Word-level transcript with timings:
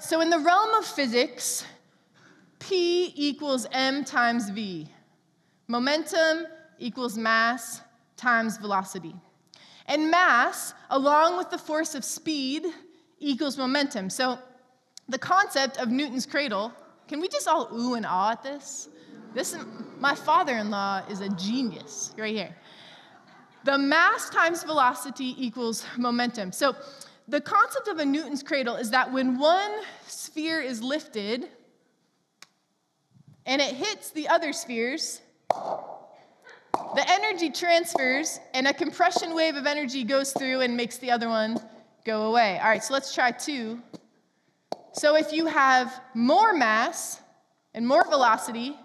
So, 0.00 0.22
in 0.22 0.30
the 0.30 0.38
realm 0.38 0.74
of 0.74 0.86
physics, 0.86 1.64
P 2.58 3.12
equals 3.14 3.66
m 3.70 4.02
times 4.02 4.48
v. 4.48 4.88
Momentum 5.68 6.46
equals 6.78 7.18
mass 7.18 7.82
times 8.16 8.56
velocity. 8.56 9.14
And 9.86 10.10
mass, 10.10 10.72
along 10.88 11.36
with 11.36 11.50
the 11.50 11.58
force 11.58 11.94
of 11.94 12.02
speed, 12.02 12.64
equals 13.18 13.58
momentum. 13.58 14.08
So, 14.08 14.38
the 15.08 15.18
concept 15.18 15.76
of 15.76 15.90
Newton's 15.90 16.24
cradle, 16.24 16.72
can 17.06 17.20
we 17.20 17.28
just 17.28 17.46
all 17.46 17.68
ooh 17.70 17.94
and 17.94 18.06
ah 18.08 18.32
at 18.32 18.42
this? 18.42 18.88
This 19.34 19.54
my 19.98 20.14
father-in-law 20.14 21.02
is 21.10 21.20
a 21.20 21.28
genius 21.28 22.14
right 22.16 22.34
here. 22.34 22.56
The 23.64 23.76
mass 23.76 24.30
times 24.30 24.64
velocity 24.64 25.34
equals 25.36 25.84
momentum. 25.98 26.52
So 26.52 26.74
the 27.30 27.40
concept 27.40 27.86
of 27.86 27.98
a 27.98 28.04
Newton's 28.04 28.42
cradle 28.42 28.74
is 28.74 28.90
that 28.90 29.12
when 29.12 29.38
one 29.38 29.70
sphere 30.06 30.60
is 30.60 30.82
lifted 30.82 31.48
and 33.46 33.62
it 33.62 33.74
hits 33.74 34.10
the 34.10 34.28
other 34.28 34.52
spheres, 34.52 35.20
the 35.52 37.04
energy 37.08 37.50
transfers 37.50 38.40
and 38.52 38.66
a 38.66 38.74
compression 38.74 39.34
wave 39.34 39.54
of 39.54 39.66
energy 39.66 40.02
goes 40.02 40.32
through 40.32 40.60
and 40.60 40.76
makes 40.76 40.98
the 40.98 41.10
other 41.10 41.28
one 41.28 41.56
go 42.04 42.22
away. 42.22 42.58
All 42.58 42.68
right, 42.68 42.82
so 42.82 42.94
let's 42.94 43.14
try 43.14 43.30
two. 43.30 43.80
So 44.92 45.14
if 45.14 45.32
you 45.32 45.46
have 45.46 46.00
more 46.14 46.52
mass 46.52 47.20
and 47.74 47.86
more 47.86 48.04
velocity, 48.04 48.76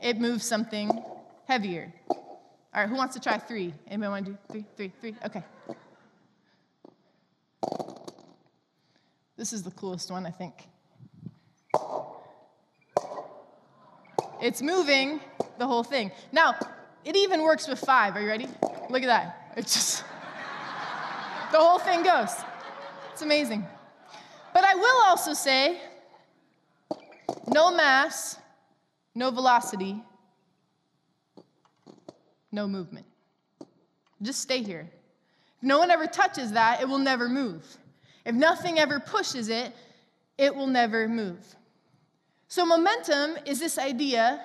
it 0.00 0.20
moves 0.20 0.44
something 0.44 1.02
heavier. 1.48 1.92
All 2.08 2.20
right, 2.74 2.88
who 2.88 2.94
wants 2.94 3.14
to 3.14 3.20
try 3.20 3.38
three? 3.38 3.74
Anybody 3.88 4.10
want 4.10 4.26
to 4.26 4.32
do 4.32 4.38
three, 4.50 4.64
three, 4.76 4.92
three? 5.00 5.16
Okay. 5.26 5.42
This 9.36 9.52
is 9.52 9.62
the 9.62 9.70
coolest 9.72 10.10
one, 10.10 10.26
I 10.26 10.30
think. 10.30 10.54
It's 14.40 14.62
moving 14.62 15.20
the 15.58 15.66
whole 15.66 15.82
thing. 15.82 16.12
Now, 16.32 16.54
it 17.04 17.16
even 17.16 17.42
works 17.42 17.66
with 17.66 17.78
five. 17.80 18.16
Are 18.16 18.20
you 18.20 18.28
ready? 18.28 18.48
Look 18.90 19.02
at 19.02 19.06
that. 19.06 19.52
It's 19.56 19.74
just, 19.74 20.04
the 21.52 21.58
whole 21.58 21.78
thing 21.78 22.02
goes. 22.02 22.30
It's 23.12 23.22
amazing. 23.22 23.66
But 24.52 24.64
I 24.64 24.74
will 24.74 25.02
also 25.06 25.34
say 25.34 25.80
no 27.48 27.74
mass, 27.74 28.38
no 29.14 29.30
velocity, 29.30 30.02
no 32.52 32.66
movement. 32.68 33.06
Just 34.22 34.40
stay 34.40 34.62
here. 34.62 34.90
No 35.64 35.78
one 35.78 35.90
ever 35.90 36.06
touches 36.06 36.52
that, 36.52 36.82
it 36.82 36.88
will 36.88 36.98
never 36.98 37.28
move. 37.28 37.64
If 38.26 38.34
nothing 38.34 38.78
ever 38.78 39.00
pushes 39.00 39.48
it, 39.48 39.72
it 40.36 40.54
will 40.54 40.66
never 40.66 41.08
move. 41.08 41.38
So, 42.48 42.66
momentum 42.66 43.38
is 43.46 43.60
this 43.60 43.78
idea 43.78 44.40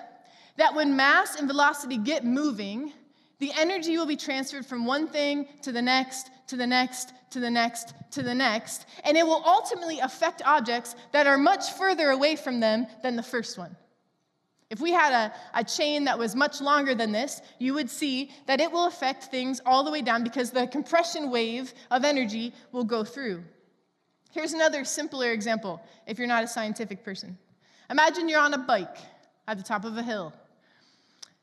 that 0.56 0.74
when 0.74 0.96
mass 0.96 1.36
and 1.36 1.46
velocity 1.46 1.98
get 1.98 2.24
moving, 2.24 2.94
the 3.38 3.52
energy 3.58 3.98
will 3.98 4.06
be 4.06 4.16
transferred 4.16 4.64
from 4.64 4.86
one 4.86 5.08
thing 5.08 5.46
to 5.62 5.72
the 5.72 5.82
next, 5.82 6.30
to 6.48 6.56
the 6.56 6.66
next, 6.66 7.12
to 7.30 7.40
the 7.40 7.50
next, 7.50 7.94
to 8.12 8.22
the 8.22 8.34
next, 8.34 8.86
and 9.04 9.16
it 9.16 9.26
will 9.26 9.42
ultimately 9.44 9.98
affect 10.00 10.42
objects 10.46 10.96
that 11.12 11.26
are 11.26 11.38
much 11.38 11.72
further 11.72 12.10
away 12.10 12.34
from 12.34 12.60
them 12.60 12.86
than 13.02 13.16
the 13.16 13.22
first 13.22 13.58
one. 13.58 13.76
If 14.70 14.80
we 14.80 14.92
had 14.92 15.12
a, 15.12 15.34
a 15.58 15.64
chain 15.64 16.04
that 16.04 16.16
was 16.16 16.36
much 16.36 16.60
longer 16.60 16.94
than 16.94 17.10
this, 17.10 17.42
you 17.58 17.74
would 17.74 17.90
see 17.90 18.30
that 18.46 18.60
it 18.60 18.70
will 18.70 18.86
affect 18.86 19.24
things 19.24 19.60
all 19.66 19.82
the 19.82 19.90
way 19.90 20.00
down 20.00 20.22
because 20.22 20.52
the 20.52 20.68
compression 20.68 21.30
wave 21.30 21.74
of 21.90 22.04
energy 22.04 22.54
will 22.70 22.84
go 22.84 23.02
through. 23.02 23.42
Here's 24.30 24.52
another 24.52 24.84
simpler 24.84 25.32
example 25.32 25.82
if 26.06 26.18
you're 26.18 26.28
not 26.28 26.44
a 26.44 26.48
scientific 26.48 27.04
person. 27.04 27.36
Imagine 27.90 28.28
you're 28.28 28.40
on 28.40 28.54
a 28.54 28.58
bike 28.58 28.96
at 29.48 29.58
the 29.58 29.64
top 29.64 29.84
of 29.84 29.96
a 29.96 30.02
hill. 30.02 30.32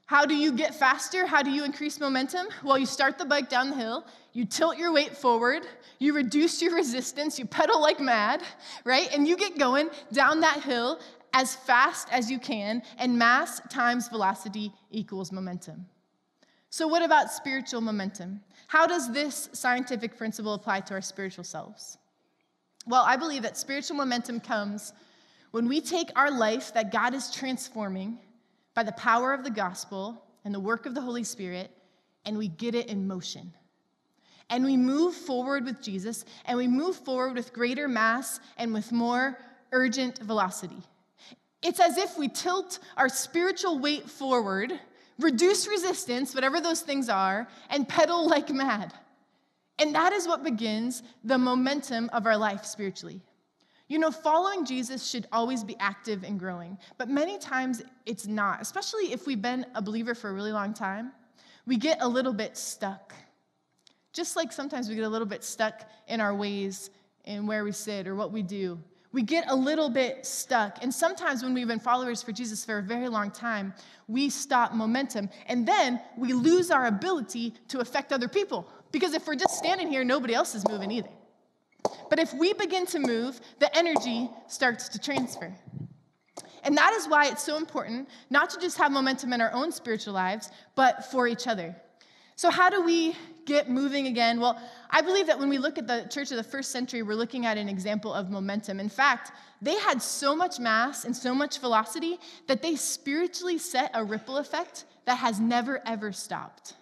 How 0.05 0.25
do 0.25 0.33
you 0.33 0.53
get 0.53 0.73
faster? 0.73 1.25
How 1.25 1.43
do 1.43 1.49
you 1.51 1.65
increase 1.65 1.99
momentum? 1.99 2.47
Well, 2.63 2.77
you 2.77 2.85
start 2.85 3.17
the 3.17 3.25
bike 3.25 3.49
down 3.49 3.71
the 3.71 3.75
hill, 3.75 4.05
you 4.31 4.45
tilt 4.45 4.77
your 4.77 4.93
weight 4.93 5.17
forward, 5.17 5.67
you 5.99 6.13
reduce 6.13 6.61
your 6.61 6.73
resistance, 6.73 7.37
you 7.37 7.45
pedal 7.45 7.81
like 7.81 7.99
mad, 7.99 8.41
right? 8.85 9.13
And 9.13 9.27
you 9.27 9.35
get 9.35 9.57
going 9.57 9.89
down 10.13 10.39
that 10.39 10.63
hill 10.63 11.01
as 11.37 11.55
fast 11.55 12.07
as 12.11 12.31
you 12.31 12.39
can, 12.39 12.81
and 12.97 13.15
mass 13.15 13.61
times 13.69 14.07
velocity 14.07 14.73
equals 14.89 15.31
momentum. 15.31 15.85
So, 16.71 16.87
what 16.87 17.03
about 17.03 17.31
spiritual 17.31 17.79
momentum? 17.79 18.41
How 18.65 18.87
does 18.87 19.13
this 19.13 19.47
scientific 19.53 20.17
principle 20.17 20.55
apply 20.55 20.79
to 20.81 20.95
our 20.95 21.01
spiritual 21.01 21.43
selves? 21.43 21.99
Well, 22.87 23.03
I 23.05 23.17
believe 23.17 23.43
that 23.43 23.55
spiritual 23.55 23.97
momentum 23.97 24.39
comes 24.39 24.93
when 25.51 25.67
we 25.67 25.79
take 25.79 26.09
our 26.15 26.31
life 26.31 26.73
that 26.73 26.91
God 26.91 27.13
is 27.13 27.29
transforming 27.29 28.17
by 28.73 28.81
the 28.81 28.93
power 28.93 29.31
of 29.31 29.43
the 29.43 29.51
gospel 29.51 30.19
and 30.43 30.51
the 30.51 30.59
work 30.59 30.87
of 30.87 30.95
the 30.95 31.01
Holy 31.01 31.23
Spirit, 31.23 31.69
and 32.25 32.35
we 32.35 32.47
get 32.47 32.73
it 32.73 32.87
in 32.87 33.07
motion. 33.07 33.53
And 34.49 34.65
we 34.65 34.75
move 34.75 35.13
forward 35.13 35.65
with 35.65 35.83
Jesus, 35.83 36.25
and 36.45 36.57
we 36.57 36.67
move 36.67 36.95
forward 36.95 37.35
with 37.35 37.53
greater 37.53 37.87
mass 37.87 38.39
and 38.57 38.73
with 38.73 38.91
more 38.91 39.37
urgent 39.71 40.17
velocity. 40.17 40.81
It's 41.61 41.79
as 41.79 41.97
if 41.97 42.17
we 42.17 42.27
tilt 42.27 42.79
our 42.97 43.09
spiritual 43.09 43.79
weight 43.79 44.09
forward, 44.09 44.79
reduce 45.19 45.67
resistance, 45.67 46.35
whatever 46.35 46.61
those 46.61 46.81
things 46.81 47.09
are, 47.09 47.47
and 47.69 47.87
pedal 47.87 48.27
like 48.27 48.49
mad. 48.49 48.93
And 49.79 49.93
that 49.95 50.13
is 50.13 50.27
what 50.27 50.43
begins 50.43 51.03
the 51.23 51.37
momentum 51.37 52.09
of 52.13 52.25
our 52.25 52.37
life 52.37 52.65
spiritually. 52.65 53.21
You 53.87 53.99
know, 53.99 54.11
following 54.11 54.65
Jesus 54.65 55.07
should 55.07 55.27
always 55.31 55.63
be 55.63 55.75
active 55.79 56.23
and 56.23 56.37
growing, 56.37 56.77
but 56.97 57.09
many 57.09 57.37
times 57.37 57.83
it's 58.05 58.27
not, 58.27 58.61
especially 58.61 59.13
if 59.13 59.25
we've 59.25 59.41
been 59.41 59.65
a 59.75 59.81
believer 59.81 60.13
for 60.13 60.29
a 60.29 60.33
really 60.33 60.51
long 60.51 60.73
time. 60.73 61.13
We 61.65 61.77
get 61.77 61.99
a 62.01 62.07
little 62.07 62.33
bit 62.33 62.57
stuck. 62.57 63.13
Just 64.11 64.35
like 64.35 64.51
sometimes 64.51 64.89
we 64.89 64.95
get 64.95 65.05
a 65.05 65.09
little 65.09 65.27
bit 65.27 65.43
stuck 65.43 65.89
in 66.07 66.19
our 66.19 66.35
ways 66.35 66.89
and 67.23 67.47
where 67.47 67.63
we 67.63 67.71
sit 67.71 68.07
or 68.07 68.15
what 68.15 68.31
we 68.31 68.41
do. 68.41 68.79
We 69.11 69.21
get 69.21 69.49
a 69.49 69.55
little 69.55 69.89
bit 69.89 70.25
stuck. 70.25 70.83
And 70.83 70.93
sometimes 70.93 71.43
when 71.43 71.53
we've 71.53 71.67
been 71.67 71.79
followers 71.79 72.21
for 72.21 72.31
Jesus 72.31 72.65
for 72.65 72.79
a 72.79 72.83
very 72.83 73.07
long 73.07 73.31
time, 73.31 73.73
we 74.07 74.29
stop 74.29 74.73
momentum. 74.73 75.29
And 75.47 75.67
then 75.67 76.01
we 76.17 76.33
lose 76.33 76.71
our 76.71 76.87
ability 76.87 77.53
to 77.69 77.79
affect 77.79 78.11
other 78.11 78.27
people. 78.27 78.67
Because 78.91 79.13
if 79.13 79.25
we're 79.27 79.35
just 79.35 79.55
standing 79.55 79.87
here, 79.87 80.03
nobody 80.03 80.33
else 80.33 80.55
is 80.55 80.67
moving 80.67 80.91
either. 80.91 81.09
But 82.09 82.19
if 82.19 82.33
we 82.33 82.53
begin 82.53 82.85
to 82.87 82.99
move, 82.99 83.39
the 83.59 83.75
energy 83.75 84.29
starts 84.47 84.89
to 84.89 84.99
transfer. 84.99 85.53
And 86.63 86.77
that 86.77 86.93
is 86.93 87.07
why 87.07 87.27
it's 87.27 87.43
so 87.43 87.57
important 87.57 88.09
not 88.29 88.49
to 88.51 88.59
just 88.59 88.77
have 88.77 88.91
momentum 88.91 89.31
in 89.31 89.41
our 89.41 89.53
own 89.53 89.71
spiritual 89.71 90.13
lives, 90.13 90.49
but 90.75 91.05
for 91.05 91.27
each 91.27 91.47
other. 91.47 91.75
So, 92.35 92.49
how 92.49 92.69
do 92.69 92.83
we 92.83 93.15
get 93.47 93.69
moving 93.69 94.05
again? 94.05 94.39
Well, 94.39 94.61
I 94.91 95.01
believe 95.01 95.25
that 95.25 95.39
when 95.39 95.49
we 95.49 95.57
look 95.57 95.79
at 95.79 95.87
the 95.87 96.05
church 96.11 96.29
of 96.29 96.37
the 96.37 96.43
first 96.43 96.69
century, 96.69 97.01
we're 97.01 97.15
looking 97.15 97.47
at 97.47 97.57
an 97.57 97.67
example 97.67 98.13
of 98.13 98.29
momentum. 98.29 98.79
In 98.79 98.89
fact, 98.89 99.31
they 99.61 99.75
had 99.79 100.01
so 100.01 100.35
much 100.35 100.59
mass 100.59 101.05
and 101.05 101.15
so 101.15 101.33
much 101.33 101.59
velocity 101.59 102.19
that 102.47 102.61
they 102.61 102.75
spiritually 102.75 103.57
set 103.57 103.89
a 103.95 104.03
ripple 104.03 104.37
effect 104.37 104.85
that 105.05 105.15
has 105.15 105.39
never, 105.39 105.81
ever 105.87 106.11
stopped. 106.11 106.75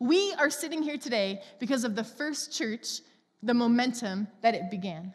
We 0.00 0.32
are 0.34 0.50
sitting 0.50 0.82
here 0.82 0.96
today 0.96 1.42
because 1.60 1.84
of 1.84 1.94
the 1.94 2.04
first 2.04 2.56
church 2.56 3.02
the 3.42 3.54
momentum 3.54 4.26
that 4.42 4.54
it 4.54 4.70
began. 4.70 5.14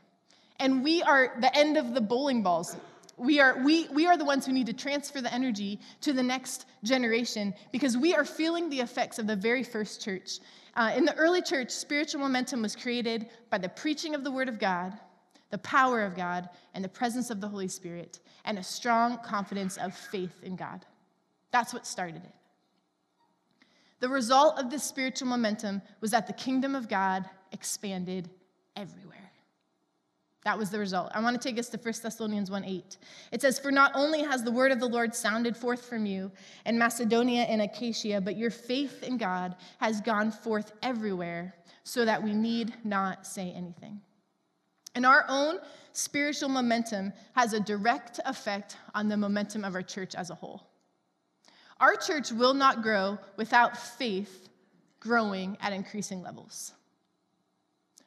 And 0.59 0.83
we 0.83 1.01
are 1.03 1.35
the 1.41 1.55
end 1.55 1.75
of 1.75 1.93
the 1.93 2.01
bowling 2.01 2.43
balls. 2.43 2.77
We 3.17 3.39
are, 3.39 3.63
we, 3.63 3.87
we 3.89 4.07
are 4.07 4.17
the 4.17 4.25
ones 4.25 4.45
who 4.45 4.51
need 4.51 4.67
to 4.67 4.73
transfer 4.73 5.21
the 5.21 5.33
energy 5.33 5.79
to 6.01 6.13
the 6.13 6.23
next 6.23 6.65
generation 6.83 7.53
because 7.71 7.97
we 7.97 8.13
are 8.13 8.25
feeling 8.25 8.69
the 8.69 8.81
effects 8.81 9.19
of 9.19 9.27
the 9.27 9.35
very 9.35 9.63
first 9.63 10.01
church. 10.01 10.39
Uh, 10.75 10.91
in 10.95 11.05
the 11.05 11.15
early 11.15 11.41
church, 11.41 11.71
spiritual 11.71 12.21
momentum 12.21 12.61
was 12.61 12.75
created 12.75 13.27
by 13.49 13.57
the 13.57 13.69
preaching 13.69 14.13
of 14.13 14.23
the 14.23 14.31
Word 14.31 14.49
of 14.49 14.59
God, 14.59 14.93
the 15.49 15.57
power 15.59 16.03
of 16.03 16.15
God, 16.15 16.49
and 16.73 16.83
the 16.83 16.89
presence 16.89 17.29
of 17.29 17.39
the 17.39 17.47
Holy 17.47 17.69
Spirit, 17.69 18.19
and 18.43 18.59
a 18.59 18.63
strong 18.63 19.17
confidence 19.19 19.77
of 19.77 19.95
faith 19.95 20.43
in 20.43 20.55
God. 20.55 20.85
That's 21.51 21.73
what 21.73 21.87
started 21.87 22.23
it. 22.23 22.33
The 24.01 24.09
result 24.09 24.59
of 24.59 24.69
this 24.69 24.83
spiritual 24.83 25.29
momentum 25.29 25.81
was 26.01 26.11
that 26.11 26.27
the 26.27 26.33
kingdom 26.33 26.75
of 26.75 26.89
God 26.89 27.29
expanded 27.53 28.29
everywhere. 28.75 29.24
That 30.45 30.59
was 30.59 30.69
the 30.69 30.77
result. 30.77 31.11
I 31.15 31.21
want 31.21 31.41
to 31.41 31.45
take 31.49 31.57
us 31.57 31.69
to 31.69 31.77
1 31.77 31.93
Thessalonians 32.03 32.51
1 32.51 32.63
8. 32.63 32.97
It 33.31 33.41
says, 33.41 33.57
For 33.57 33.71
not 33.71 33.91
only 33.95 34.21
has 34.21 34.43
the 34.43 34.51
word 34.51 34.71
of 34.71 34.79
the 34.79 34.87
Lord 34.87 35.15
sounded 35.15 35.57
forth 35.57 35.83
from 35.83 36.05
you 36.05 36.31
in 36.67 36.77
Macedonia 36.77 37.41
and 37.43 37.63
Achaia, 37.63 38.21
but 38.21 38.37
your 38.37 38.51
faith 38.51 39.01
in 39.01 39.17
God 39.17 39.55
has 39.79 40.01
gone 40.01 40.31
forth 40.31 40.71
everywhere, 40.83 41.55
so 41.83 42.05
that 42.05 42.21
we 42.21 42.33
need 42.33 42.73
not 42.83 43.25
say 43.25 43.51
anything. 43.55 43.99
And 44.93 45.03
our 45.03 45.25
own 45.27 45.57
spiritual 45.93 46.49
momentum 46.49 47.11
has 47.33 47.53
a 47.53 47.59
direct 47.59 48.19
effect 48.25 48.77
on 48.93 49.09
the 49.09 49.17
momentum 49.17 49.65
of 49.65 49.73
our 49.73 49.81
church 49.81 50.13
as 50.13 50.29
a 50.29 50.35
whole. 50.35 50.61
Our 51.79 51.95
church 51.95 52.31
will 52.31 52.53
not 52.53 52.83
grow 52.83 53.17
without 53.35 53.75
faith 53.77 54.47
growing 54.99 55.57
at 55.59 55.73
increasing 55.73 56.21
levels. 56.21 56.71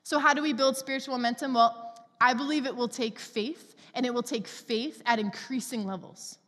So, 0.04 0.18
how 0.18 0.32
do 0.32 0.40
we 0.40 0.54
build 0.54 0.76
spiritual 0.76 1.14
momentum? 1.16 1.52
Well, 1.52 1.87
I 2.20 2.34
believe 2.34 2.66
it 2.66 2.74
will 2.74 2.88
take 2.88 3.18
faith, 3.18 3.76
and 3.94 4.04
it 4.04 4.12
will 4.12 4.22
take 4.22 4.46
faith 4.46 5.02
at 5.06 5.18
increasing 5.18 5.86
levels. 5.86 6.38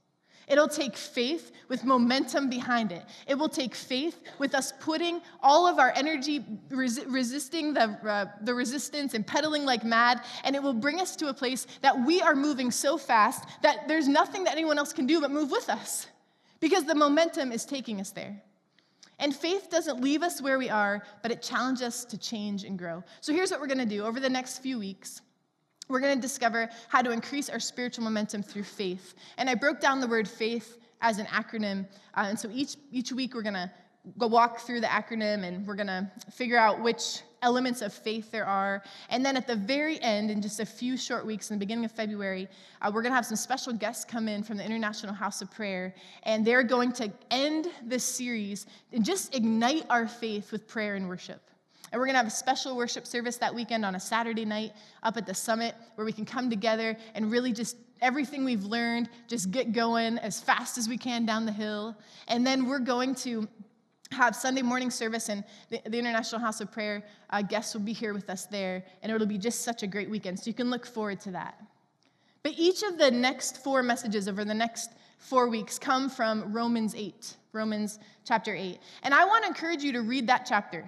It'll 0.50 0.68
take 0.68 0.96
faith 0.96 1.52
with 1.68 1.84
momentum 1.84 2.50
behind 2.50 2.90
it. 2.90 3.04
It 3.28 3.36
will 3.36 3.48
take 3.48 3.72
faith 3.72 4.20
with 4.40 4.52
us 4.52 4.72
putting 4.80 5.20
all 5.40 5.68
of 5.68 5.78
our 5.78 5.92
energy 5.94 6.44
res- 6.70 7.04
resisting 7.06 7.72
the, 7.72 7.82
uh, 8.04 8.26
the 8.42 8.52
resistance 8.52 9.14
and 9.14 9.24
pedaling 9.24 9.64
like 9.64 9.84
mad, 9.84 10.24
and 10.42 10.56
it 10.56 10.62
will 10.62 10.74
bring 10.74 11.00
us 11.00 11.14
to 11.16 11.28
a 11.28 11.34
place 11.34 11.68
that 11.82 12.04
we 12.04 12.20
are 12.20 12.34
moving 12.34 12.72
so 12.72 12.98
fast 12.98 13.44
that 13.62 13.86
there's 13.86 14.08
nothing 14.08 14.42
that 14.42 14.52
anyone 14.52 14.76
else 14.76 14.92
can 14.92 15.06
do 15.06 15.20
but 15.20 15.30
move 15.30 15.52
with 15.52 15.68
us 15.68 16.08
because 16.58 16.84
the 16.84 16.96
momentum 16.96 17.52
is 17.52 17.64
taking 17.64 18.00
us 18.00 18.10
there. 18.10 18.42
And 19.20 19.36
faith 19.36 19.68
doesn't 19.70 20.00
leave 20.00 20.22
us 20.22 20.42
where 20.42 20.58
we 20.58 20.68
are, 20.68 21.04
but 21.22 21.30
it 21.30 21.42
challenges 21.42 21.82
us 21.82 22.04
to 22.06 22.18
change 22.18 22.64
and 22.64 22.76
grow. 22.76 23.04
So 23.20 23.32
here's 23.32 23.52
what 23.52 23.60
we're 23.60 23.68
gonna 23.68 23.86
do 23.86 24.04
over 24.04 24.18
the 24.18 24.30
next 24.30 24.58
few 24.58 24.80
weeks. 24.80 25.20
We're 25.90 26.00
going 26.00 26.14
to 26.14 26.22
discover 26.22 26.70
how 26.88 27.02
to 27.02 27.10
increase 27.10 27.50
our 27.50 27.60
spiritual 27.60 28.04
momentum 28.04 28.42
through 28.42 28.62
faith. 28.62 29.14
And 29.36 29.50
I 29.50 29.54
broke 29.54 29.80
down 29.80 30.00
the 30.00 30.06
word 30.06 30.28
faith 30.28 30.78
as 31.00 31.18
an 31.18 31.26
acronym. 31.26 31.86
Uh, 32.14 32.26
and 32.28 32.38
so 32.38 32.48
each, 32.52 32.76
each 32.92 33.12
week 33.12 33.34
we're 33.34 33.42
going 33.42 33.54
to 33.54 33.70
go 34.16 34.28
walk 34.28 34.60
through 34.60 34.80
the 34.80 34.86
acronym 34.86 35.44
and 35.44 35.66
we're 35.66 35.74
going 35.74 35.86
to 35.86 36.10
figure 36.32 36.56
out 36.56 36.80
which 36.80 37.22
elements 37.42 37.82
of 37.82 37.92
faith 37.92 38.30
there 38.30 38.46
are. 38.46 38.82
And 39.08 39.24
then 39.24 39.36
at 39.36 39.46
the 39.46 39.56
very 39.56 40.00
end, 40.00 40.30
in 40.30 40.40
just 40.40 40.60
a 40.60 40.66
few 40.66 40.96
short 40.96 41.26
weeks, 41.26 41.50
in 41.50 41.56
the 41.56 41.60
beginning 41.60 41.84
of 41.84 41.92
February, 41.92 42.48
uh, 42.82 42.90
we're 42.92 43.02
going 43.02 43.12
to 43.12 43.16
have 43.16 43.26
some 43.26 43.36
special 43.36 43.72
guests 43.72 44.04
come 44.04 44.28
in 44.28 44.42
from 44.42 44.58
the 44.58 44.64
International 44.64 45.12
House 45.12 45.42
of 45.42 45.50
Prayer. 45.50 45.94
And 46.22 46.46
they're 46.46 46.62
going 46.62 46.92
to 46.92 47.10
end 47.30 47.68
this 47.84 48.04
series 48.04 48.66
and 48.92 49.04
just 49.04 49.34
ignite 49.34 49.86
our 49.90 50.06
faith 50.06 50.52
with 50.52 50.68
prayer 50.68 50.94
and 50.94 51.08
worship. 51.08 51.42
And 51.92 51.98
we're 51.98 52.06
going 52.06 52.14
to 52.14 52.18
have 52.18 52.26
a 52.26 52.30
special 52.30 52.76
worship 52.76 53.06
service 53.06 53.36
that 53.38 53.54
weekend 53.54 53.84
on 53.84 53.94
a 53.96 54.00
Saturday 54.00 54.44
night 54.44 54.72
up 55.02 55.16
at 55.16 55.26
the 55.26 55.34
summit 55.34 55.74
where 55.96 56.04
we 56.04 56.12
can 56.12 56.24
come 56.24 56.48
together 56.48 56.96
and 57.14 57.30
really 57.30 57.52
just 57.52 57.76
everything 58.00 58.44
we've 58.44 58.64
learned, 58.64 59.08
just 59.28 59.50
get 59.50 59.72
going 59.72 60.18
as 60.18 60.40
fast 60.40 60.78
as 60.78 60.88
we 60.88 60.96
can 60.96 61.26
down 61.26 61.46
the 61.46 61.52
hill. 61.52 61.96
And 62.28 62.46
then 62.46 62.66
we're 62.66 62.78
going 62.78 63.14
to 63.16 63.48
have 64.12 64.34
Sunday 64.34 64.62
morning 64.62 64.90
service, 64.90 65.28
and 65.28 65.44
the, 65.68 65.80
the 65.86 65.98
International 65.98 66.40
House 66.40 66.60
of 66.60 66.72
Prayer 66.72 67.04
uh, 67.30 67.42
guests 67.42 67.74
will 67.74 67.82
be 67.82 67.92
here 67.92 68.12
with 68.12 68.28
us 68.28 68.46
there, 68.46 68.84
and 69.02 69.12
it'll 69.12 69.26
be 69.26 69.38
just 69.38 69.62
such 69.62 69.82
a 69.82 69.86
great 69.86 70.10
weekend. 70.10 70.38
So 70.38 70.46
you 70.46 70.54
can 70.54 70.70
look 70.70 70.86
forward 70.86 71.20
to 71.20 71.30
that. 71.32 71.60
But 72.42 72.54
each 72.56 72.82
of 72.82 72.98
the 72.98 73.10
next 73.10 73.62
four 73.62 73.82
messages 73.82 74.26
over 74.26 74.44
the 74.44 74.54
next 74.54 74.92
four 75.18 75.48
weeks 75.48 75.78
come 75.78 76.08
from 76.08 76.52
Romans 76.52 76.94
8, 76.96 77.36
Romans 77.52 77.98
chapter 78.24 78.54
8. 78.54 78.78
And 79.02 79.14
I 79.14 79.24
want 79.24 79.44
to 79.44 79.48
encourage 79.48 79.82
you 79.82 79.92
to 79.92 80.02
read 80.02 80.26
that 80.26 80.46
chapter 80.48 80.84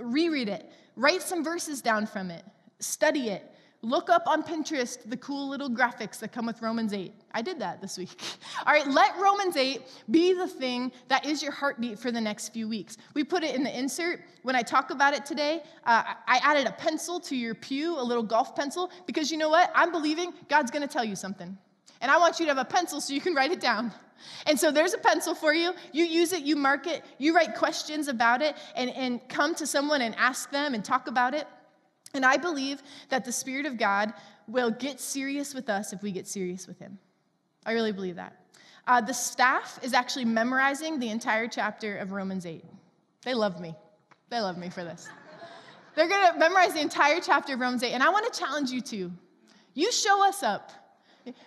reread 0.00 0.48
it, 0.48 0.70
write 0.96 1.22
some 1.22 1.42
verses 1.44 1.82
down 1.82 2.06
from 2.06 2.30
it, 2.30 2.44
study 2.80 3.30
it. 3.30 3.52
Look 3.82 4.08
up 4.10 4.26
on 4.26 4.42
Pinterest 4.42 4.98
the 5.08 5.18
cool 5.18 5.48
little 5.48 5.70
graphics 5.70 6.18
that 6.20 6.32
come 6.32 6.46
with 6.46 6.60
Romans 6.62 6.92
8. 6.92 7.12
I 7.32 7.42
did 7.42 7.60
that 7.60 7.80
this 7.80 7.98
week. 7.98 8.20
All 8.66 8.72
right, 8.72 8.86
let 8.88 9.16
Romans 9.18 9.56
8 9.56 9.82
be 10.10 10.32
the 10.32 10.48
thing 10.48 10.90
that 11.08 11.26
is 11.26 11.42
your 11.42 11.52
heartbeat 11.52 11.98
for 11.98 12.10
the 12.10 12.20
next 12.20 12.48
few 12.48 12.68
weeks. 12.68 12.96
We 13.14 13.22
put 13.22 13.44
it 13.44 13.54
in 13.54 13.62
the 13.62 13.78
insert. 13.78 14.22
When 14.42 14.56
I 14.56 14.62
talk 14.62 14.90
about 14.90 15.14
it 15.14 15.26
today, 15.26 15.62
uh, 15.84 16.02
I 16.26 16.40
added 16.42 16.66
a 16.66 16.72
pencil 16.72 17.20
to 17.20 17.36
your 17.36 17.54
pew, 17.54 18.00
a 18.00 18.02
little 18.02 18.22
golf 18.24 18.56
pencil, 18.56 18.90
because 19.06 19.30
you 19.30 19.36
know 19.36 19.50
what? 19.50 19.70
I'm 19.74 19.92
believing 19.92 20.32
God's 20.48 20.70
gonna 20.70 20.88
tell 20.88 21.04
you 21.04 21.14
something. 21.14 21.56
And 22.00 22.10
I 22.10 22.18
want 22.18 22.38
you 22.38 22.46
to 22.46 22.54
have 22.54 22.58
a 22.58 22.68
pencil 22.68 23.00
so 23.00 23.14
you 23.14 23.20
can 23.20 23.34
write 23.34 23.52
it 23.52 23.60
down. 23.60 23.92
And 24.46 24.58
so 24.58 24.70
there's 24.70 24.94
a 24.94 24.98
pencil 24.98 25.34
for 25.34 25.52
you. 25.52 25.74
You 25.92 26.04
use 26.04 26.32
it, 26.32 26.42
you 26.42 26.56
mark 26.56 26.86
it, 26.86 27.04
you 27.18 27.34
write 27.34 27.54
questions 27.54 28.08
about 28.08 28.42
it, 28.42 28.56
and, 28.74 28.90
and 28.90 29.28
come 29.28 29.54
to 29.56 29.66
someone 29.66 30.02
and 30.02 30.14
ask 30.16 30.50
them 30.50 30.74
and 30.74 30.84
talk 30.84 31.08
about 31.08 31.34
it. 31.34 31.46
And 32.14 32.24
I 32.24 32.36
believe 32.36 32.82
that 33.08 33.24
the 33.24 33.32
Spirit 33.32 33.66
of 33.66 33.76
God 33.76 34.12
will 34.48 34.70
get 34.70 35.00
serious 35.00 35.54
with 35.54 35.68
us 35.68 35.92
if 35.92 36.02
we 36.02 36.12
get 36.12 36.26
serious 36.26 36.66
with 36.66 36.78
Him. 36.78 36.98
I 37.64 37.72
really 37.72 37.92
believe 37.92 38.16
that. 38.16 38.40
Uh, 38.86 39.00
the 39.00 39.12
staff 39.12 39.80
is 39.82 39.92
actually 39.92 40.24
memorizing 40.24 41.00
the 41.00 41.10
entire 41.10 41.48
chapter 41.48 41.96
of 41.96 42.12
Romans 42.12 42.46
8. 42.46 42.64
They 43.24 43.34
love 43.34 43.60
me. 43.60 43.74
They 44.30 44.40
love 44.40 44.56
me 44.56 44.70
for 44.70 44.84
this. 44.84 45.08
They're 45.96 46.08
going 46.08 46.32
to 46.32 46.38
memorize 46.38 46.74
the 46.74 46.80
entire 46.80 47.20
chapter 47.20 47.54
of 47.54 47.60
Romans 47.60 47.82
8. 47.82 47.92
And 47.92 48.02
I 48.02 48.10
want 48.10 48.32
to 48.32 48.38
challenge 48.38 48.70
you 48.70 48.80
to. 48.82 49.10
You 49.74 49.90
show 49.90 50.26
us 50.26 50.42
up. 50.42 50.70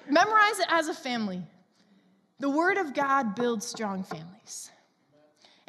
Memorize 0.07 0.59
it 0.59 0.67
as 0.69 0.87
a 0.87 0.93
family. 0.93 1.41
The 2.39 2.49
Word 2.49 2.77
of 2.77 2.93
God 2.93 3.35
builds 3.35 3.65
strong 3.65 4.03
families. 4.03 4.71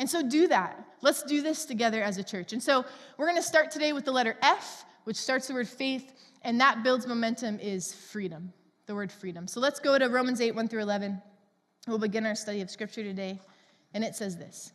And 0.00 0.08
so 0.08 0.26
do 0.26 0.48
that. 0.48 0.82
Let's 1.02 1.22
do 1.22 1.42
this 1.42 1.66
together 1.66 2.02
as 2.02 2.16
a 2.16 2.24
church. 2.24 2.54
And 2.54 2.62
so 2.62 2.86
we're 3.18 3.26
going 3.26 3.36
to 3.36 3.42
start 3.42 3.70
today 3.70 3.92
with 3.92 4.06
the 4.06 4.12
letter 4.12 4.34
F, 4.40 4.86
which 5.04 5.16
starts 5.16 5.46
the 5.46 5.52
word 5.52 5.68
faith, 5.68 6.12
and 6.42 6.58
that 6.58 6.82
builds 6.82 7.06
momentum 7.06 7.60
is 7.60 7.92
freedom, 7.92 8.50
the 8.86 8.94
word 8.94 9.12
freedom. 9.12 9.46
So 9.46 9.60
let's 9.60 9.78
go 9.78 9.98
to 9.98 10.08
Romans 10.08 10.40
8, 10.40 10.54
1 10.54 10.68
through 10.68 10.80
11. 10.80 11.20
We'll 11.86 11.98
begin 11.98 12.24
our 12.24 12.34
study 12.34 12.62
of 12.62 12.70
Scripture 12.70 13.02
today, 13.02 13.40
and 13.92 14.02
it 14.02 14.14
says 14.14 14.38
this 14.38 14.72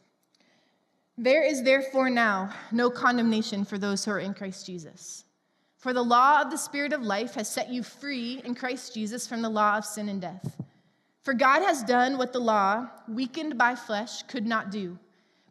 There 1.17 1.43
is 1.43 1.63
therefore 1.63 2.11
now 2.11 2.53
no 2.71 2.91
condemnation 2.91 3.65
for 3.65 3.79
those 3.79 4.05
who 4.05 4.11
are 4.11 4.19
in 4.19 4.35
Christ 4.35 4.67
Jesus. 4.67 5.24
For 5.77 5.93
the 5.93 6.03
law 6.03 6.41
of 6.41 6.49
the 6.49 6.57
Spirit 6.57 6.93
of 6.93 7.03
life 7.03 7.35
has 7.35 7.49
set 7.49 7.69
you 7.69 7.83
free 7.83 8.41
in 8.43 8.55
Christ 8.55 8.93
Jesus 8.93 9.27
from 9.27 9.41
the 9.41 9.49
law 9.49 9.77
of 9.77 9.85
sin 9.85 10.09
and 10.09 10.21
death. 10.21 10.61
For 11.21 11.33
God 11.33 11.61
has 11.63 11.83
done 11.83 12.17
what 12.17 12.33
the 12.33 12.39
law, 12.39 12.87
weakened 13.07 13.57
by 13.57 13.75
flesh, 13.75 14.23
could 14.23 14.45
not 14.45 14.71
do. 14.71 14.97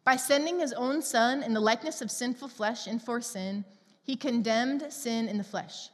By 0.03 0.15
sending 0.15 0.59
his 0.59 0.71
own 0.73 1.01
Son 1.01 1.43
in 1.43 1.53
the 1.53 1.59
likeness 1.59 2.01
of 2.01 2.11
sinful 2.11 2.47
flesh 2.47 2.87
and 2.87 3.01
for 3.01 3.19
sin, 3.21 3.65
he 4.03 4.15
condemned 4.15 4.93
sin 4.93 5.27
in 5.27 5.37
the 5.37 5.43
flesh, 5.43 5.89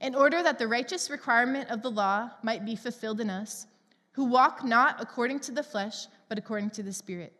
in 0.00 0.14
order 0.14 0.42
that 0.42 0.58
the 0.58 0.68
righteous 0.68 1.10
requirement 1.10 1.68
of 1.70 1.82
the 1.82 1.90
law 1.90 2.30
might 2.42 2.64
be 2.64 2.76
fulfilled 2.76 3.20
in 3.20 3.28
us, 3.28 3.66
who 4.12 4.24
walk 4.24 4.64
not 4.64 5.00
according 5.00 5.40
to 5.40 5.52
the 5.52 5.62
flesh, 5.62 6.06
but 6.28 6.38
according 6.38 6.70
to 6.70 6.82
the 6.82 6.92
Spirit. 6.92 7.32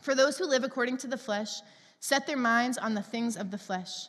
For 0.00 0.14
those 0.14 0.38
who 0.38 0.46
live 0.46 0.62
according 0.62 0.98
to 0.98 1.06
the 1.06 1.18
flesh 1.18 1.60
set 2.00 2.26
their 2.26 2.36
minds 2.36 2.78
on 2.78 2.94
the 2.94 3.02
things 3.02 3.36
of 3.36 3.50
the 3.50 3.58
flesh, 3.58 4.08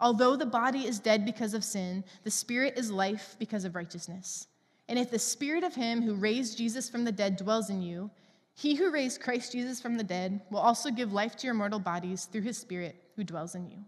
although 0.00 0.36
the 0.36 0.46
body 0.46 0.86
is 0.86 0.98
dead 0.98 1.24
because 1.24 1.54
of 1.54 1.64
sin, 1.64 2.04
the 2.24 2.30
spirit 2.30 2.74
is 2.76 2.90
life 2.90 3.36
because 3.38 3.64
of 3.64 3.74
righteousness. 3.74 4.46
And 4.88 4.98
if 4.98 5.10
the 5.10 5.18
spirit 5.18 5.62
of 5.62 5.74
him 5.74 6.02
who 6.02 6.14
raised 6.14 6.58
Jesus 6.58 6.88
from 6.88 7.04
the 7.04 7.12
dead 7.12 7.36
dwells 7.36 7.70
in 7.70 7.82
you, 7.82 8.10
he 8.54 8.74
who 8.74 8.90
raised 8.90 9.22
Christ 9.22 9.52
Jesus 9.52 9.80
from 9.80 9.96
the 9.96 10.04
dead 10.04 10.40
will 10.50 10.58
also 10.58 10.90
give 10.90 11.12
life 11.12 11.36
to 11.36 11.46
your 11.46 11.54
mortal 11.54 11.78
bodies 11.78 12.24
through 12.24 12.42
his 12.42 12.58
spirit 12.58 12.96
who 13.16 13.24
dwells 13.24 13.54
in 13.54 13.68
you. 13.68 13.78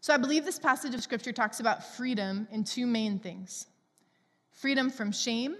So 0.00 0.12
I 0.12 0.18
believe 0.18 0.44
this 0.44 0.58
passage 0.58 0.94
of 0.94 1.02
scripture 1.02 1.32
talks 1.32 1.60
about 1.60 1.82
freedom 1.96 2.46
in 2.50 2.64
two 2.64 2.86
main 2.86 3.18
things 3.18 3.66
freedom 4.52 4.90
from 4.90 5.10
shame, 5.10 5.56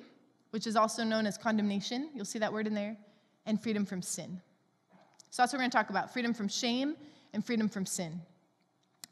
which 0.50 0.66
is 0.66 0.76
also 0.76 1.02
known 1.02 1.26
as 1.26 1.36
condemnation. 1.36 2.10
You'll 2.14 2.24
see 2.24 2.38
that 2.38 2.52
word 2.52 2.66
in 2.66 2.74
there, 2.74 2.96
and 3.46 3.60
freedom 3.60 3.84
from 3.84 4.02
sin. 4.02 4.40
So 5.30 5.42
that's 5.42 5.52
what 5.52 5.58
we're 5.58 5.62
going 5.62 5.70
to 5.70 5.76
talk 5.76 5.90
about 5.90 6.12
freedom 6.12 6.34
from 6.34 6.48
shame 6.48 6.94
and 7.32 7.44
freedom 7.44 7.68
from 7.68 7.86
sin. 7.86 8.20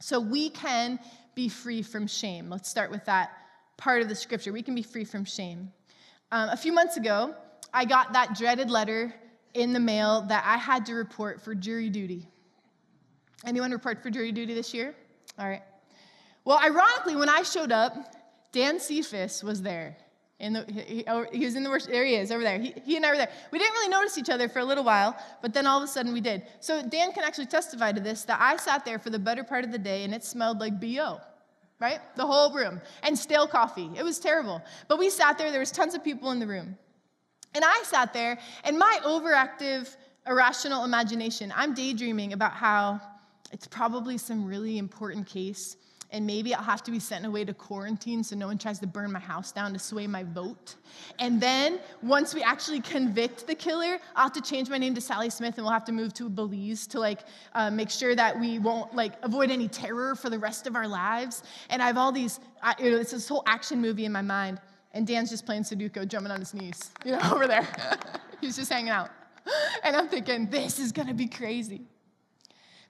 So 0.03 0.19
we 0.19 0.51
can 0.51 0.99
be 1.37 1.49
free 1.49 1.81
from 1.81 2.09
shame. 2.09 2.51
Let's 2.51 2.69
start 2.69 2.91
with 2.91 3.05
that 3.05 3.31
part 3.77 4.03
of 4.03 4.09
the 4.09 4.17
scripture. 4.17 4.53
We 4.53 4.63
can 4.63 4.75
be 4.75 4.83
free 4.83 5.05
from 5.05 5.25
shame. 5.25 5.71
Um, 6.33 6.49
a 6.49 6.57
few 6.57 6.73
months 6.73 6.97
ago, 6.97 7.37
I 7.73 7.85
got 7.85 8.13
that 8.13 8.37
dreaded 8.37 8.69
letter 8.69 9.15
in 9.55 9.73
the 9.73 9.79
mail 9.79 10.23
that 10.23 10.43
I 10.45 10.57
had 10.57 10.85
to 10.87 10.95
report 10.95 11.41
for 11.41 11.55
jury 11.55 11.89
duty. 11.89 12.27
Anyone 13.47 13.71
report 13.71 14.03
for 14.03 14.11
jury 14.11 14.33
duty 14.33 14.55
this 14.55 14.75
year? 14.75 14.93
All 15.39 15.49
right. 15.49 15.63
Well, 16.45 16.59
ironically, 16.59 17.15
when 17.15 17.29
I 17.29 17.43
showed 17.43 17.71
up, 17.71 18.17
Dan 18.51 18.81
Cephas 18.81 19.45
was 19.45 19.63
there. 19.63 19.97
In 20.43 20.53
the, 20.53 20.65
he, 20.71 21.05
oh, 21.07 21.25
he, 21.33 21.45
was 21.45 21.55
in 21.55 21.63
the 21.63 21.71
worst, 21.71 21.89
there 21.89 22.05
he 22.05 22.17
is, 22.17 22.33
over 22.33 22.43
there. 22.43 22.59
He, 22.59 22.75
he 22.85 22.97
and 22.97 23.07
I 23.07 23.11
were 23.11 23.17
there. 23.17 23.31
We 23.53 23.61
didn't 23.61 23.75
really 23.75 23.89
notice 23.89 24.19
each 24.19 24.29
other 24.29 24.49
for 24.49 24.59
a 24.59 24.65
little 24.65 24.83
while, 24.83 25.17
but 25.41 25.55
then 25.55 25.69
all 25.69 25.79
of 25.79 25.85
a 25.85 25.87
sudden 25.87 26.13
we 26.13 26.21
did. 26.21 26.43
So 26.59 26.83
Dan 26.83 27.13
can 27.13 27.23
actually 27.23 27.47
testify 27.47 27.93
to 27.93 28.01
this 28.01 28.25
that 28.25 28.41
I 28.41 28.57
sat 28.57 28.85
there 28.85 28.99
for 28.99 29.11
the 29.11 29.21
better 29.21 29.45
part 29.45 29.65
of 29.65 29.71
the 29.71 29.79
day 29.79 30.03
and 30.03 30.13
it 30.13 30.25
smelled 30.25 30.59
like 30.59 30.81
BO 30.81 31.21
right? 31.83 31.99
The 32.15 32.25
whole 32.25 32.55
room. 32.55 32.81
And 33.03 33.19
stale 33.19 33.49
coffee. 33.49 33.91
It 33.97 34.05
was 34.05 34.21
terrible. 34.21 34.63
But 34.87 35.01
we 35.01 35.11
sat 35.11 35.37
there, 35.37 35.51
there 35.51 35.59
was 35.59 35.73
tons 35.73 35.97
of 35.97 36.05
people 36.05 36.31
in 36.31 36.39
the 36.39 36.47
room. 36.47 36.79
And 37.57 37.65
I 37.65 37.83
sat 37.85 38.13
there, 38.13 38.39
and 38.63 38.79
my 38.79 39.01
overactive, 39.05 39.97
irrational 40.27 40.85
imagination, 40.85 41.53
I'm 41.55 41.75
daydreaming 41.75 42.35
about 42.35 42.53
how 42.53 43.01
it's 43.51 43.67
probably 43.67 44.17
some 44.17 44.47
really 44.47 44.79
important 44.79 45.27
case. 45.27 45.77
And 46.13 46.27
maybe 46.27 46.55
I'll 46.55 46.63
have 46.63 46.83
to 46.85 46.91
be 46.91 46.99
sent 46.99 47.25
away 47.25 47.45
to 47.45 47.55
quarantine 47.55 48.23
so 48.23 48.37
no 48.37 48.47
one 48.47 48.59
tries 48.59 48.79
to 48.81 48.87
burn 48.87 49.11
my 49.11 49.19
house 49.19 49.51
down 49.51 49.73
to 49.73 49.79
sway 49.79 50.07
my 50.07 50.23
vote. 50.23 50.77
And 51.19 51.41
then 51.41 51.81
once 52.03 52.35
we 52.35 52.43
actually 52.43 52.81
convict 52.81 53.47
the 53.47 53.55
killer, 53.55 53.99
I'll 54.15 54.25
have 54.25 54.33
to 54.35 54.43
change 54.43 54.69
my 54.69 54.79
name 54.79 54.95
to 54.95 55.01
Sally 55.01 55.31
Smith 55.31 55.57
and 55.57 55.65
we'll 55.65 55.73
have 55.73 55.87
to 55.87 55.93
move 55.93 56.13
to 56.15 56.29
Belize 56.29 56.87
to 56.89 57.01
like 57.01 57.21
uh, 57.55 57.71
make 57.71 57.91
sure 57.91 58.15
that 58.15 58.39
we 58.39 58.59
won't 58.59 58.95
like 58.95 59.15
avoid 59.23 59.51
any 59.51 59.69
terror 59.69 60.15
for 60.15 60.29
the 60.29 60.39
rest 60.39 60.67
of 60.67 60.77
our 60.77 60.87
lives. 60.87 61.43
And 61.71 61.83
I 61.83 61.87
have 61.87 61.97
all 61.97 62.13
these, 62.13 62.41
I, 62.63 62.75
you 62.79 62.91
know, 62.91 62.99
it's 62.99 63.13
this 63.13 63.29
whole 63.29 63.43
action 63.47 63.81
movie 63.81 64.05
in 64.05 64.13
my 64.13 64.23
mind. 64.23 64.61
And 64.93 65.07
Dan's 65.07 65.31
just 65.31 65.47
playing 65.47 65.63
Sudoku, 65.63 66.07
drumming 66.07 66.31
on 66.31 66.41
his 66.41 66.53
knees, 66.53 66.91
you 67.05 67.13
know, 67.13 67.21
over 67.33 67.47
there. 67.47 67.67
He's 68.43 68.57
just 68.57 68.71
hanging 68.71 68.91
out. 68.91 69.11
And 69.83 69.97
I'm 69.97 70.09
thinking, 70.09 70.51
this 70.51 70.79
is 70.79 70.93
gonna 70.93 71.15
be 71.15 71.27
crazy. 71.27 71.87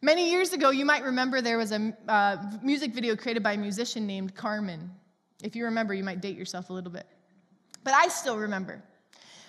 Many 0.05 0.33
years 0.33 0.53
ago, 0.53 0.71
you 0.71 0.85
might 0.85 1.05
remember 1.05 1.41
there 1.41 1.59
was 1.59 1.71
a 1.71 1.97
uh, 2.09 2.37
music 2.61 2.93
video 2.93 3.15
created 3.15 3.45
by 3.45 3.53
a 3.53 3.57
musician 3.57 4.05
named 4.05 4.35
Carmen. 4.35 4.91
If 5.45 5.55
you 5.55 5.65
remember, 5.65 5.95
you 5.95 6.03
might 6.03 6.21
date 6.21 6.37
yourself 6.37 6.71
a 6.71 6.73
little 6.73 6.91
bit. 6.91 7.07
But 7.85 7.95
I 7.95 8.09
still 8.09 8.37
remember. 8.37 8.83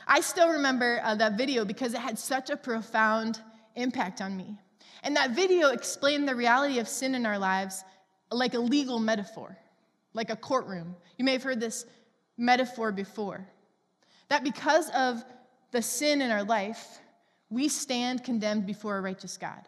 I 0.07 0.21
still 0.21 0.49
remember 0.49 1.01
uh, 1.03 1.15
that 1.15 1.39
video 1.39 1.65
because 1.65 1.95
it 1.95 2.01
had 2.01 2.19
such 2.19 2.51
a 2.51 2.55
profound 2.55 3.39
impact 3.73 4.21
on 4.21 4.37
me. 4.37 4.55
And 5.01 5.15
that 5.15 5.31
video 5.31 5.69
explained 5.69 6.27
the 6.27 6.35
reality 6.35 6.77
of 6.77 6.87
sin 6.87 7.15
in 7.15 7.25
our 7.25 7.39
lives 7.39 7.83
like 8.29 8.53
a 8.53 8.59
legal 8.59 8.99
metaphor, 8.99 9.57
like 10.13 10.29
a 10.29 10.35
courtroom. 10.35 10.95
You 11.17 11.25
may 11.25 11.31
have 11.31 11.41
heard 11.41 11.59
this 11.59 11.87
metaphor 12.37 12.91
before. 12.91 13.43
That 14.29 14.43
because 14.43 14.91
of 14.91 15.25
the 15.71 15.81
sin 15.81 16.21
in 16.21 16.29
our 16.29 16.43
life, 16.43 16.99
we 17.49 17.69
stand 17.69 18.23
condemned 18.23 18.67
before 18.67 18.99
a 18.99 19.01
righteous 19.01 19.35
God 19.35 19.67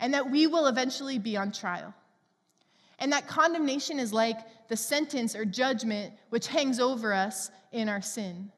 and 0.00 0.12
that 0.14 0.30
we 0.30 0.46
will 0.46 0.66
eventually 0.66 1.18
be 1.18 1.36
on 1.36 1.52
trial. 1.52 1.94
And 2.98 3.12
that 3.12 3.28
condemnation 3.28 3.98
is 3.98 4.12
like 4.12 4.38
the 4.68 4.76
sentence 4.76 5.36
or 5.36 5.44
judgment 5.44 6.14
which 6.30 6.46
hangs 6.46 6.80
over 6.80 7.12
us 7.12 7.50
in 7.72 7.88
our 7.88 8.00
sin, 8.00 8.50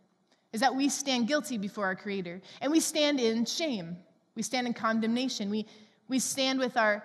is 0.53 0.61
that 0.61 0.75
we 0.75 0.89
stand 0.89 1.29
guilty 1.29 1.59
before 1.59 1.85
our 1.87 1.97
Creator, 1.97 2.41
and 2.61 2.71
we 2.71 2.81
stand 2.81 3.21
in 3.21 3.45
shame. 3.45 3.97
We 4.35 4.43
stand 4.43 4.67
in 4.67 4.75
condemnation. 4.75 5.51
We, 5.51 5.67
we 6.07 6.21
stand 6.21 6.61
with 6.61 6.77
our 6.77 7.03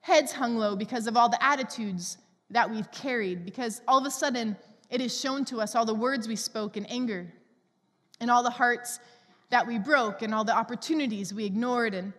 heads 0.00 0.30
hung 0.32 0.56
low 0.56 0.76
because 0.76 1.08
of 1.08 1.16
all 1.16 1.28
the 1.28 1.42
attitudes 1.42 2.18
that 2.50 2.70
we've 2.70 2.90
carried, 2.92 3.44
because 3.44 3.82
all 3.88 3.98
of 3.98 4.06
a 4.06 4.10
sudden 4.10 4.56
it 4.88 5.00
is 5.00 5.20
shown 5.20 5.44
to 5.46 5.60
us 5.60 5.74
all 5.74 5.84
the 5.84 5.94
words 5.94 6.28
we 6.28 6.36
spoke 6.36 6.76
in 6.76 6.86
anger, 6.86 7.26
and 8.20 8.30
all 8.30 8.44
the 8.44 8.50
hearts 8.50 9.00
that 9.50 9.66
we 9.66 9.78
broke, 9.78 10.22
and 10.22 10.32
all 10.32 10.44
the 10.44 10.56
opportunities 10.56 11.34
we 11.34 11.44
ignored, 11.44 11.92
and 11.94 12.12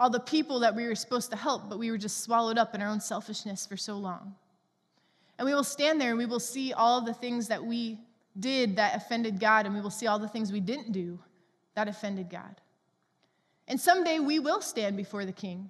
all 0.00 0.08
the 0.08 0.18
people 0.18 0.60
that 0.60 0.74
we 0.74 0.86
were 0.86 0.94
supposed 0.94 1.30
to 1.30 1.36
help, 1.36 1.68
but 1.68 1.78
we 1.78 1.90
were 1.90 1.98
just 1.98 2.24
swallowed 2.24 2.56
up 2.56 2.74
in 2.74 2.80
our 2.80 2.88
own 2.88 3.00
selfishness 3.00 3.66
for 3.66 3.76
so 3.76 3.98
long. 3.98 4.34
And 5.38 5.44
we 5.44 5.52
will 5.52 5.62
stand 5.62 6.00
there 6.00 6.08
and 6.08 6.18
we 6.18 6.24
will 6.24 6.40
see 6.40 6.72
all 6.72 7.02
the 7.02 7.12
things 7.12 7.48
that 7.48 7.62
we 7.62 7.98
did 8.38 8.76
that 8.76 8.96
offended 8.96 9.38
God, 9.38 9.66
and 9.66 9.74
we 9.74 9.82
will 9.82 9.90
see 9.90 10.06
all 10.06 10.18
the 10.18 10.26
things 10.26 10.50
we 10.50 10.60
didn't 10.60 10.92
do 10.92 11.18
that 11.74 11.86
offended 11.86 12.30
God. 12.30 12.56
And 13.68 13.78
someday 13.78 14.20
we 14.20 14.38
will 14.38 14.62
stand 14.62 14.96
before 14.96 15.26
the 15.26 15.32
king, 15.32 15.68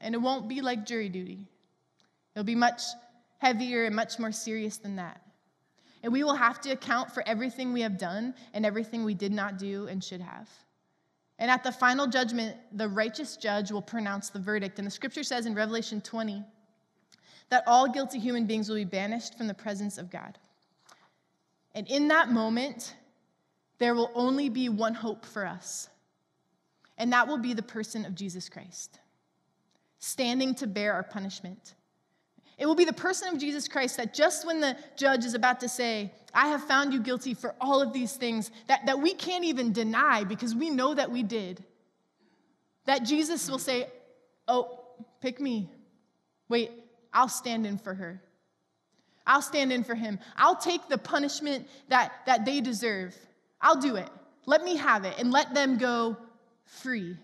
and 0.00 0.14
it 0.14 0.18
won't 0.18 0.48
be 0.48 0.60
like 0.60 0.86
jury 0.86 1.08
duty. 1.08 1.44
It'll 2.34 2.44
be 2.44 2.54
much 2.54 2.80
heavier 3.38 3.86
and 3.86 3.96
much 3.96 4.20
more 4.20 4.30
serious 4.30 4.76
than 4.76 4.96
that. 4.96 5.20
And 6.04 6.12
we 6.12 6.22
will 6.22 6.36
have 6.36 6.60
to 6.60 6.70
account 6.70 7.12
for 7.12 7.26
everything 7.26 7.72
we 7.72 7.80
have 7.80 7.98
done 7.98 8.34
and 8.52 8.64
everything 8.64 9.04
we 9.04 9.14
did 9.14 9.32
not 9.32 9.58
do 9.58 9.88
and 9.88 10.04
should 10.04 10.20
have. 10.20 10.48
And 11.38 11.50
at 11.50 11.64
the 11.64 11.72
final 11.72 12.06
judgment, 12.06 12.56
the 12.72 12.88
righteous 12.88 13.36
judge 13.36 13.72
will 13.72 13.82
pronounce 13.82 14.30
the 14.30 14.38
verdict. 14.38 14.78
And 14.78 14.86
the 14.86 14.90
scripture 14.90 15.24
says 15.24 15.46
in 15.46 15.54
Revelation 15.54 16.00
20 16.00 16.42
that 17.50 17.64
all 17.66 17.88
guilty 17.88 18.18
human 18.18 18.46
beings 18.46 18.68
will 18.68 18.76
be 18.76 18.84
banished 18.84 19.36
from 19.36 19.46
the 19.46 19.54
presence 19.54 19.98
of 19.98 20.10
God. 20.10 20.38
And 21.74 21.88
in 21.88 22.08
that 22.08 22.30
moment, 22.30 22.94
there 23.78 23.94
will 23.94 24.10
only 24.14 24.48
be 24.48 24.68
one 24.68 24.94
hope 24.94 25.26
for 25.26 25.44
us, 25.44 25.88
and 26.96 27.12
that 27.12 27.26
will 27.26 27.38
be 27.38 27.52
the 27.52 27.62
person 27.62 28.04
of 28.04 28.14
Jesus 28.14 28.48
Christ, 28.48 29.00
standing 29.98 30.54
to 30.56 30.68
bear 30.68 30.92
our 30.92 31.02
punishment. 31.02 31.74
It 32.56 32.66
will 32.66 32.76
be 32.76 32.84
the 32.84 32.92
person 32.92 33.34
of 33.34 33.40
Jesus 33.40 33.66
Christ 33.66 33.96
that 33.96 34.14
just 34.14 34.46
when 34.46 34.60
the 34.60 34.76
judge 34.96 35.24
is 35.24 35.34
about 35.34 35.58
to 35.60 35.68
say, 35.68 36.12
I 36.34 36.48
have 36.48 36.64
found 36.64 36.92
you 36.92 37.00
guilty 37.00 37.34
for 37.34 37.54
all 37.60 37.80
of 37.80 37.92
these 37.92 38.16
things 38.16 38.50
that, 38.66 38.86
that 38.86 39.00
we 39.00 39.14
can't 39.14 39.44
even 39.44 39.72
deny 39.72 40.24
because 40.24 40.54
we 40.54 40.68
know 40.68 40.94
that 40.94 41.10
we 41.10 41.22
did, 41.22 41.62
that 42.86 43.04
Jesus 43.04 43.48
will 43.48 43.58
say, 43.58 43.86
Oh, 44.46 44.80
pick 45.20 45.40
me. 45.40 45.70
Wait, 46.48 46.70
I'll 47.12 47.28
stand 47.28 47.66
in 47.66 47.78
for 47.78 47.94
her. 47.94 48.20
I'll 49.26 49.40
stand 49.40 49.72
in 49.72 49.84
for 49.84 49.94
him. 49.94 50.18
I'll 50.36 50.56
take 50.56 50.88
the 50.88 50.98
punishment 50.98 51.66
that, 51.88 52.12
that 52.26 52.44
they 52.44 52.60
deserve. 52.60 53.16
I'll 53.60 53.80
do 53.80 53.96
it. 53.96 54.10
Let 54.44 54.62
me 54.62 54.76
have 54.76 55.06
it 55.06 55.14
and 55.18 55.30
let 55.30 55.54
them 55.54 55.78
go 55.78 56.18
free. 56.64 57.16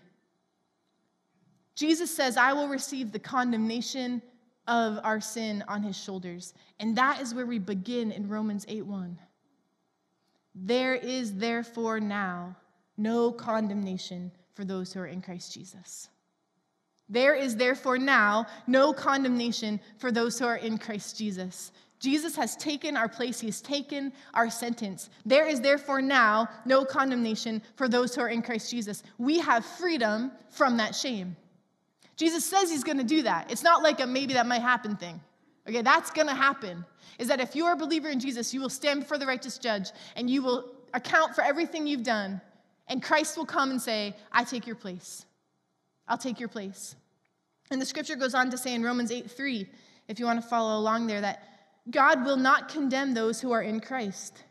Jesus 1.75 2.09
says, 2.09 2.37
I 2.37 2.53
will 2.53 2.67
receive 2.67 3.11
the 3.11 3.19
condemnation 3.19 4.21
of 4.67 4.99
our 5.03 5.19
sin 5.19 5.63
on 5.67 5.83
his 5.83 5.97
shoulders. 5.97 6.53
And 6.79 6.95
that 6.97 7.21
is 7.21 7.33
where 7.33 7.45
we 7.45 7.59
begin 7.59 8.11
in 8.11 8.27
Romans 8.27 8.65
8 8.67 8.85
1. 8.85 9.19
There 10.53 10.95
is 10.95 11.35
therefore 11.35 11.99
now 11.99 12.55
no 12.97 13.31
condemnation 13.31 14.31
for 14.53 14.65
those 14.65 14.93
who 14.93 14.99
are 14.99 15.07
in 15.07 15.21
Christ 15.21 15.53
Jesus. 15.53 16.09
There 17.09 17.35
is 17.35 17.55
therefore 17.55 17.97
now 17.97 18.45
no 18.67 18.93
condemnation 18.93 19.79
for 19.97 20.11
those 20.11 20.39
who 20.39 20.45
are 20.45 20.57
in 20.57 20.77
Christ 20.77 21.17
Jesus. 21.17 21.71
Jesus 21.99 22.35
has 22.35 22.55
taken 22.55 22.97
our 22.97 23.07
place, 23.07 23.39
He 23.39 23.47
has 23.47 23.61
taken 23.61 24.11
our 24.33 24.49
sentence. 24.49 25.09
There 25.25 25.45
is 25.45 25.61
therefore 25.61 26.01
now 26.01 26.49
no 26.65 26.83
condemnation 26.83 27.61
for 27.75 27.87
those 27.87 28.15
who 28.15 28.21
are 28.21 28.29
in 28.29 28.41
Christ 28.41 28.71
Jesus. 28.71 29.03
We 29.17 29.39
have 29.39 29.65
freedom 29.65 30.31
from 30.49 30.77
that 30.77 30.95
shame. 30.95 31.35
Jesus 32.15 32.45
says 32.45 32.69
he's 32.69 32.83
going 32.83 32.97
to 32.97 33.03
do 33.03 33.23
that. 33.23 33.51
It's 33.51 33.63
not 33.63 33.83
like 33.83 33.99
a 33.99 34.07
maybe 34.07 34.33
that 34.33 34.45
might 34.45 34.61
happen 34.61 34.95
thing. 34.95 35.19
Okay, 35.67 35.81
that's 35.81 36.11
going 36.11 36.27
to 36.27 36.33
happen. 36.33 36.85
Is 37.19 37.27
that 37.27 37.39
if 37.39 37.55
you 37.55 37.65
are 37.65 37.73
a 37.73 37.77
believer 37.77 38.09
in 38.09 38.19
Jesus, 38.19 38.53
you 38.53 38.61
will 38.61 38.69
stand 38.69 39.01
before 39.01 39.17
the 39.17 39.25
righteous 39.25 39.57
judge 39.57 39.89
and 40.15 40.29
you 40.29 40.41
will 40.41 40.71
account 40.93 41.35
for 41.35 41.43
everything 41.43 41.87
you've 41.87 42.03
done. 42.03 42.41
And 42.87 43.01
Christ 43.01 43.37
will 43.37 43.45
come 43.45 43.71
and 43.71 43.81
say, 43.81 44.15
I 44.31 44.43
take 44.43 44.65
your 44.65 44.75
place. 44.75 45.25
I'll 46.07 46.17
take 46.17 46.39
your 46.39 46.49
place. 46.49 46.95
And 47.69 47.81
the 47.81 47.85
scripture 47.85 48.15
goes 48.15 48.33
on 48.33 48.49
to 48.51 48.57
say 48.57 48.73
in 48.73 48.83
Romans 48.83 49.11
8 49.11 49.31
3, 49.31 49.67
if 50.07 50.19
you 50.19 50.25
want 50.25 50.41
to 50.41 50.47
follow 50.47 50.77
along 50.77 51.07
there, 51.07 51.21
that 51.21 51.43
God 51.89 52.25
will 52.25 52.37
not 52.37 52.69
condemn 52.69 53.13
those 53.13 53.39
who 53.39 53.51
are 53.51 53.61
in 53.61 53.79
Christ. 53.79 54.43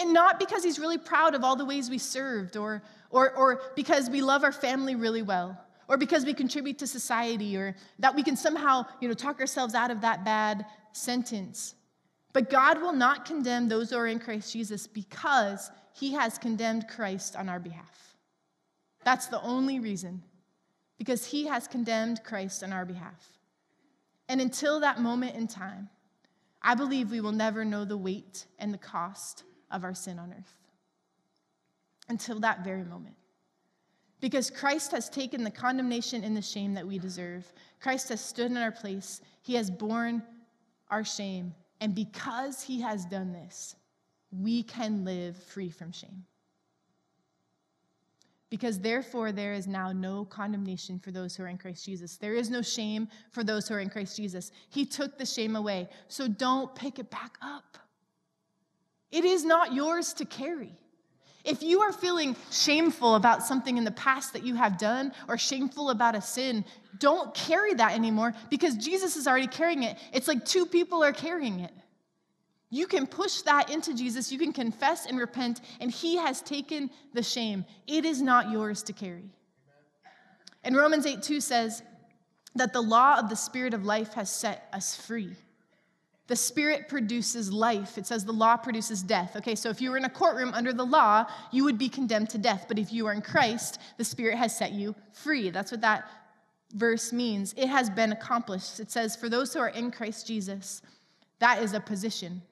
And 0.00 0.12
not 0.12 0.40
because 0.40 0.64
he's 0.64 0.78
really 0.78 0.98
proud 0.98 1.34
of 1.34 1.44
all 1.44 1.56
the 1.56 1.64
ways 1.64 1.90
we 1.90 1.98
served 1.98 2.56
or, 2.56 2.82
or, 3.10 3.32
or 3.34 3.60
because 3.76 4.10
we 4.10 4.22
love 4.22 4.42
our 4.44 4.52
family 4.52 4.94
really 4.94 5.22
well 5.22 5.56
or 5.88 5.96
because 5.96 6.24
we 6.24 6.34
contribute 6.34 6.78
to 6.78 6.86
society 6.86 7.56
or 7.56 7.74
that 7.98 8.14
we 8.14 8.22
can 8.22 8.36
somehow, 8.36 8.84
you 9.00 9.08
know, 9.08 9.14
talk 9.14 9.40
ourselves 9.40 9.74
out 9.74 9.90
of 9.90 10.02
that 10.02 10.24
bad 10.24 10.66
sentence. 10.92 11.74
But 12.32 12.50
God 12.50 12.80
will 12.80 12.92
not 12.92 13.24
condemn 13.24 13.68
those 13.68 13.90
who 13.90 13.96
are 13.96 14.06
in 14.06 14.18
Christ 14.18 14.52
Jesus 14.52 14.86
because 14.86 15.70
he 15.94 16.12
has 16.12 16.38
condemned 16.38 16.86
Christ 16.88 17.34
on 17.34 17.48
our 17.48 17.58
behalf. 17.58 18.16
That's 19.04 19.26
the 19.26 19.40
only 19.42 19.80
reason. 19.80 20.22
Because 20.98 21.24
he 21.24 21.46
has 21.46 21.66
condemned 21.66 22.22
Christ 22.24 22.62
on 22.62 22.72
our 22.72 22.84
behalf. 22.84 23.38
And 24.28 24.40
until 24.40 24.80
that 24.80 25.00
moment 25.00 25.36
in 25.36 25.46
time, 25.46 25.88
I 26.60 26.74
believe 26.74 27.10
we 27.10 27.20
will 27.20 27.32
never 27.32 27.64
know 27.64 27.84
the 27.84 27.96
weight 27.96 28.46
and 28.58 28.74
the 28.74 28.78
cost 28.78 29.44
of 29.70 29.84
our 29.84 29.94
sin 29.94 30.18
on 30.18 30.34
earth. 30.36 30.54
Until 32.08 32.40
that 32.40 32.64
very 32.64 32.84
moment. 32.84 33.14
Because 34.20 34.50
Christ 34.50 34.90
has 34.92 35.08
taken 35.08 35.44
the 35.44 35.50
condemnation 35.50 36.24
and 36.24 36.36
the 36.36 36.42
shame 36.42 36.74
that 36.74 36.86
we 36.86 36.98
deserve. 36.98 37.52
Christ 37.80 38.08
has 38.08 38.20
stood 38.20 38.50
in 38.50 38.56
our 38.56 38.72
place. 38.72 39.20
He 39.42 39.54
has 39.54 39.70
borne 39.70 40.22
our 40.90 41.04
shame. 41.04 41.54
And 41.80 41.94
because 41.94 42.62
he 42.62 42.80
has 42.80 43.04
done 43.04 43.32
this, 43.32 43.76
we 44.32 44.62
can 44.64 45.04
live 45.04 45.36
free 45.36 45.70
from 45.70 45.92
shame. 45.92 46.24
Because 48.50 48.80
therefore, 48.80 49.30
there 49.30 49.52
is 49.52 49.66
now 49.66 49.92
no 49.92 50.24
condemnation 50.24 50.98
for 50.98 51.10
those 51.10 51.36
who 51.36 51.42
are 51.42 51.48
in 51.48 51.58
Christ 51.58 51.84
Jesus. 51.84 52.16
There 52.16 52.34
is 52.34 52.48
no 52.48 52.62
shame 52.62 53.08
for 53.30 53.44
those 53.44 53.68
who 53.68 53.74
are 53.74 53.80
in 53.80 53.90
Christ 53.90 54.16
Jesus. 54.16 54.50
He 54.70 54.86
took 54.86 55.18
the 55.18 55.26
shame 55.26 55.54
away. 55.54 55.88
So 56.08 56.26
don't 56.26 56.74
pick 56.74 56.98
it 56.98 57.10
back 57.10 57.36
up. 57.42 57.76
It 59.10 59.24
is 59.24 59.44
not 59.44 59.74
yours 59.74 60.12
to 60.14 60.24
carry. 60.24 60.72
If 61.48 61.62
you 61.62 61.80
are 61.80 61.92
feeling 61.92 62.36
shameful 62.50 63.14
about 63.14 63.42
something 63.42 63.78
in 63.78 63.84
the 63.84 63.90
past 63.92 64.34
that 64.34 64.44
you 64.44 64.54
have 64.54 64.76
done 64.76 65.12
or 65.28 65.38
shameful 65.38 65.88
about 65.88 66.14
a 66.14 66.20
sin, 66.20 66.62
don't 66.98 67.34
carry 67.34 67.72
that 67.72 67.92
anymore 67.92 68.34
because 68.50 68.76
Jesus 68.76 69.16
is 69.16 69.26
already 69.26 69.46
carrying 69.46 69.82
it. 69.82 69.96
It's 70.12 70.28
like 70.28 70.44
two 70.44 70.66
people 70.66 71.02
are 71.02 71.12
carrying 71.12 71.60
it. 71.60 71.72
You 72.68 72.86
can 72.86 73.06
push 73.06 73.40
that 73.42 73.70
into 73.70 73.94
Jesus, 73.94 74.30
you 74.30 74.38
can 74.38 74.52
confess 74.52 75.06
and 75.06 75.18
repent, 75.18 75.62
and 75.80 75.90
He 75.90 76.18
has 76.18 76.42
taken 76.42 76.90
the 77.14 77.22
shame. 77.22 77.64
It 77.86 78.04
is 78.04 78.20
not 78.20 78.50
yours 78.50 78.82
to 78.82 78.92
carry. 78.92 79.30
And 80.64 80.76
Romans 80.76 81.06
8 81.06 81.22
2 81.22 81.40
says 81.40 81.82
that 82.56 82.74
the 82.74 82.82
law 82.82 83.18
of 83.18 83.30
the 83.30 83.36
Spirit 83.36 83.72
of 83.72 83.86
life 83.86 84.12
has 84.12 84.28
set 84.28 84.68
us 84.74 84.94
free 84.94 85.34
The 86.28 86.36
Spirit 86.36 86.88
produces 86.88 87.50
life. 87.50 87.98
It 87.98 88.06
says 88.06 88.24
the 88.24 88.32
law 88.32 88.56
produces 88.56 89.02
death. 89.02 89.34
Okay, 89.36 89.54
so 89.54 89.70
if 89.70 89.80
you 89.80 89.90
were 89.90 89.96
in 89.96 90.04
a 90.04 90.10
courtroom 90.10 90.52
under 90.54 90.74
the 90.74 90.84
law, 90.84 91.26
you 91.50 91.64
would 91.64 91.78
be 91.78 91.88
condemned 91.88 92.30
to 92.30 92.38
death. 92.38 92.66
But 92.68 92.78
if 92.78 92.92
you 92.92 93.06
are 93.06 93.12
in 93.14 93.22
Christ, 93.22 93.80
the 93.96 94.04
Spirit 94.04 94.36
has 94.36 94.56
set 94.56 94.72
you 94.72 94.94
free. 95.12 95.48
That's 95.48 95.72
what 95.72 95.80
that 95.80 96.08
verse 96.74 97.14
means. 97.14 97.54
It 97.56 97.68
has 97.68 97.88
been 97.88 98.12
accomplished. 98.12 98.78
It 98.78 98.90
says, 98.90 99.16
for 99.16 99.30
those 99.30 99.54
who 99.54 99.60
are 99.60 99.70
in 99.70 99.90
Christ 99.90 100.26
Jesus, 100.26 100.82
that 101.38 101.62
is 101.62 101.72
a 101.72 101.80
position. 101.80 102.42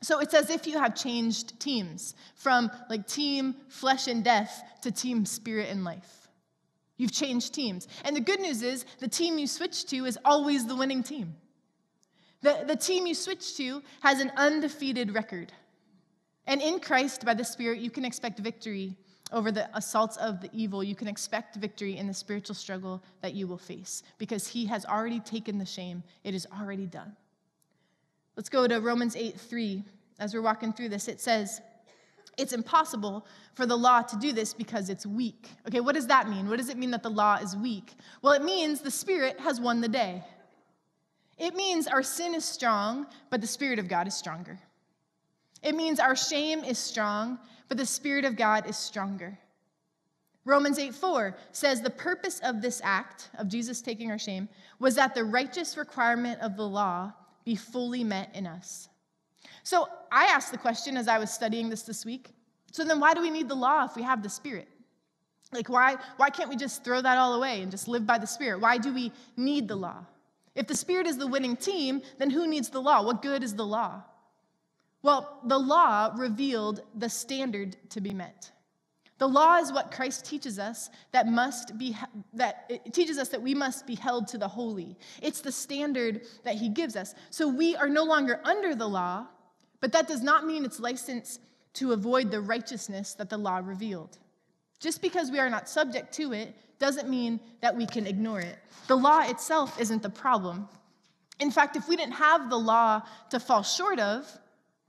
So 0.00 0.20
it's 0.20 0.34
as 0.34 0.48
if 0.48 0.66
you 0.66 0.78
have 0.78 0.94
changed 0.94 1.60
teams 1.60 2.14
from 2.34 2.70
like 2.88 3.06
team 3.06 3.54
flesh 3.68 4.06
and 4.06 4.24
death 4.24 4.62
to 4.82 4.90
team 4.90 5.26
spirit 5.26 5.68
and 5.70 5.84
life. 5.84 6.28
You've 6.96 7.12
changed 7.12 7.54
teams. 7.54 7.88
And 8.04 8.16
the 8.16 8.20
good 8.20 8.40
news 8.40 8.62
is 8.62 8.86
the 8.98 9.08
team 9.08 9.38
you 9.38 9.46
switch 9.46 9.84
to 9.86 10.04
is 10.04 10.18
always 10.24 10.66
the 10.66 10.76
winning 10.76 11.02
team. 11.02 11.34
The, 12.44 12.62
the 12.66 12.76
team 12.76 13.06
you 13.06 13.14
switch 13.14 13.56
to 13.56 13.82
has 14.02 14.20
an 14.20 14.30
undefeated 14.36 15.14
record. 15.14 15.50
And 16.46 16.60
in 16.60 16.78
Christ, 16.78 17.24
by 17.24 17.32
the 17.32 17.42
Spirit, 17.42 17.78
you 17.78 17.88
can 17.88 18.04
expect 18.04 18.38
victory 18.38 18.98
over 19.32 19.50
the 19.50 19.74
assaults 19.74 20.18
of 20.18 20.42
the 20.42 20.50
evil. 20.52 20.84
You 20.84 20.94
can 20.94 21.08
expect 21.08 21.56
victory 21.56 21.96
in 21.96 22.06
the 22.06 22.12
spiritual 22.12 22.54
struggle 22.54 23.02
that 23.22 23.32
you 23.32 23.46
will 23.46 23.56
face 23.56 24.02
because 24.18 24.46
He 24.46 24.66
has 24.66 24.84
already 24.84 25.20
taken 25.20 25.56
the 25.56 25.64
shame, 25.64 26.02
it 26.22 26.34
is 26.34 26.46
already 26.60 26.84
done. 26.84 27.16
Let's 28.36 28.50
go 28.50 28.68
to 28.68 28.78
Romans 28.78 29.16
8 29.16 29.40
3. 29.40 29.82
As 30.18 30.34
we're 30.34 30.42
walking 30.42 30.74
through 30.74 30.90
this, 30.90 31.08
it 31.08 31.22
says, 31.22 31.62
it's 32.36 32.52
impossible 32.52 33.26
for 33.54 33.64
the 33.64 33.76
law 33.76 34.02
to 34.02 34.16
do 34.18 34.32
this 34.32 34.52
because 34.52 34.90
it's 34.90 35.06
weak. 35.06 35.48
Okay, 35.66 35.80
what 35.80 35.94
does 35.94 36.08
that 36.08 36.28
mean? 36.28 36.46
What 36.50 36.58
does 36.58 36.68
it 36.68 36.76
mean 36.76 36.90
that 36.90 37.02
the 37.02 37.10
law 37.10 37.36
is 37.36 37.56
weak? 37.56 37.94
Well, 38.20 38.34
it 38.34 38.44
means 38.44 38.82
the 38.82 38.90
Spirit 38.90 39.40
has 39.40 39.62
won 39.62 39.80
the 39.80 39.88
day. 39.88 40.22
It 41.38 41.54
means 41.54 41.86
our 41.86 42.02
sin 42.02 42.34
is 42.34 42.44
strong, 42.44 43.06
but 43.30 43.40
the 43.40 43.46
Spirit 43.46 43.78
of 43.78 43.88
God 43.88 44.06
is 44.06 44.14
stronger. 44.14 44.58
It 45.62 45.74
means 45.74 45.98
our 45.98 46.16
shame 46.16 46.62
is 46.62 46.78
strong, 46.78 47.38
but 47.68 47.78
the 47.78 47.86
Spirit 47.86 48.24
of 48.24 48.36
God 48.36 48.68
is 48.68 48.76
stronger. 48.76 49.38
Romans 50.44 50.78
8 50.78 50.94
4 50.94 51.36
says 51.52 51.80
the 51.80 51.90
purpose 51.90 52.40
of 52.40 52.60
this 52.60 52.80
act, 52.84 53.30
of 53.38 53.48
Jesus 53.48 53.80
taking 53.80 54.10
our 54.10 54.18
shame, 54.18 54.48
was 54.78 54.94
that 54.94 55.14
the 55.14 55.24
righteous 55.24 55.76
requirement 55.76 56.40
of 56.40 56.56
the 56.56 56.68
law 56.68 57.12
be 57.44 57.56
fully 57.56 58.04
met 58.04 58.30
in 58.34 58.46
us. 58.46 58.88
So 59.62 59.88
I 60.12 60.24
asked 60.26 60.52
the 60.52 60.58
question 60.58 60.96
as 60.96 61.08
I 61.08 61.18
was 61.18 61.30
studying 61.30 61.70
this 61.70 61.82
this 61.82 62.04
week 62.04 62.34
so 62.74 62.82
then 62.82 62.98
why 62.98 63.14
do 63.14 63.22
we 63.22 63.30
need 63.30 63.48
the 63.48 63.54
law 63.54 63.84
if 63.84 63.94
we 63.94 64.02
have 64.02 64.20
the 64.20 64.28
Spirit? 64.28 64.66
Like, 65.52 65.68
why, 65.68 65.94
why 66.16 66.28
can't 66.28 66.48
we 66.48 66.56
just 66.56 66.82
throw 66.82 67.00
that 67.00 67.16
all 67.16 67.34
away 67.34 67.62
and 67.62 67.70
just 67.70 67.86
live 67.86 68.04
by 68.04 68.18
the 68.18 68.26
Spirit? 68.26 68.60
Why 68.60 68.78
do 68.78 68.92
we 68.92 69.12
need 69.36 69.68
the 69.68 69.76
law? 69.76 70.04
If 70.54 70.66
the 70.66 70.76
Spirit 70.76 71.06
is 71.06 71.18
the 71.18 71.26
winning 71.26 71.56
team, 71.56 72.02
then 72.18 72.30
who 72.30 72.46
needs 72.46 72.68
the 72.68 72.80
law? 72.80 73.02
What 73.02 73.22
good 73.22 73.42
is 73.42 73.54
the 73.54 73.66
law? 73.66 74.02
Well, 75.02 75.40
the 75.44 75.58
law 75.58 76.12
revealed 76.16 76.80
the 76.94 77.08
standard 77.08 77.76
to 77.90 78.00
be 78.00 78.14
met. 78.14 78.50
The 79.18 79.28
law 79.28 79.58
is 79.58 79.72
what 79.72 79.92
Christ 79.92 80.24
teaches 80.24 80.58
us 80.58 80.90
that 81.12 81.28
must 81.28 81.78
be 81.78 81.96
that 82.32 82.64
it 82.68 82.92
teaches 82.92 83.16
us 83.18 83.28
that 83.28 83.40
we 83.40 83.54
must 83.54 83.86
be 83.86 83.94
held 83.94 84.26
to 84.28 84.38
the 84.38 84.48
holy. 84.48 84.96
It's 85.22 85.40
the 85.40 85.52
standard 85.52 86.22
that 86.42 86.56
he 86.56 86.68
gives 86.68 86.96
us. 86.96 87.14
So 87.30 87.46
we 87.46 87.76
are 87.76 87.88
no 87.88 88.02
longer 88.02 88.40
under 88.44 88.74
the 88.74 88.88
law, 88.88 89.26
but 89.80 89.92
that 89.92 90.08
does 90.08 90.22
not 90.22 90.46
mean 90.46 90.64
it's 90.64 90.80
license 90.80 91.38
to 91.74 91.92
avoid 91.92 92.30
the 92.30 92.40
righteousness 92.40 93.14
that 93.14 93.30
the 93.30 93.38
law 93.38 93.60
revealed. 93.62 94.18
Just 94.80 95.00
because 95.00 95.30
we 95.30 95.38
are 95.38 95.50
not 95.50 95.68
subject 95.68 96.12
to 96.14 96.32
it 96.32 96.56
doesn't 96.84 97.08
mean 97.08 97.40
that 97.62 97.74
we 97.74 97.86
can 97.86 98.06
ignore 98.06 98.40
it. 98.40 98.58
The 98.88 98.94
law 98.94 99.20
itself 99.26 99.80
isn't 99.80 100.02
the 100.02 100.10
problem. 100.10 100.68
In 101.40 101.50
fact, 101.50 101.76
if 101.76 101.88
we 101.88 101.96
didn't 101.96 102.12
have 102.12 102.50
the 102.50 102.58
law 102.58 103.00
to 103.30 103.40
fall 103.40 103.62
short 103.62 103.98
of, 103.98 104.30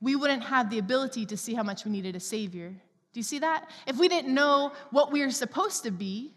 we 0.01 0.13
wouldn't 0.17 0.43
have 0.43 0.69
the 0.69 0.77
ability 0.77 1.25
to 1.27 1.37
see 1.37 1.53
how 1.53 1.63
much 1.63 1.85
we 1.85 1.91
needed 1.91 2.13
a 2.13 2.19
Savior. 2.19 2.67
Do 3.13 3.19
you 3.21 3.23
see 3.23 3.39
that? 3.39 3.69
If 3.87 3.97
we 3.97 4.09
didn't 4.09 4.33
know 4.33 4.73
what 4.91 5.13
we 5.13 5.21
are 5.21 5.31
supposed 5.31 5.83
to 5.83 5.91
be, 5.91 6.33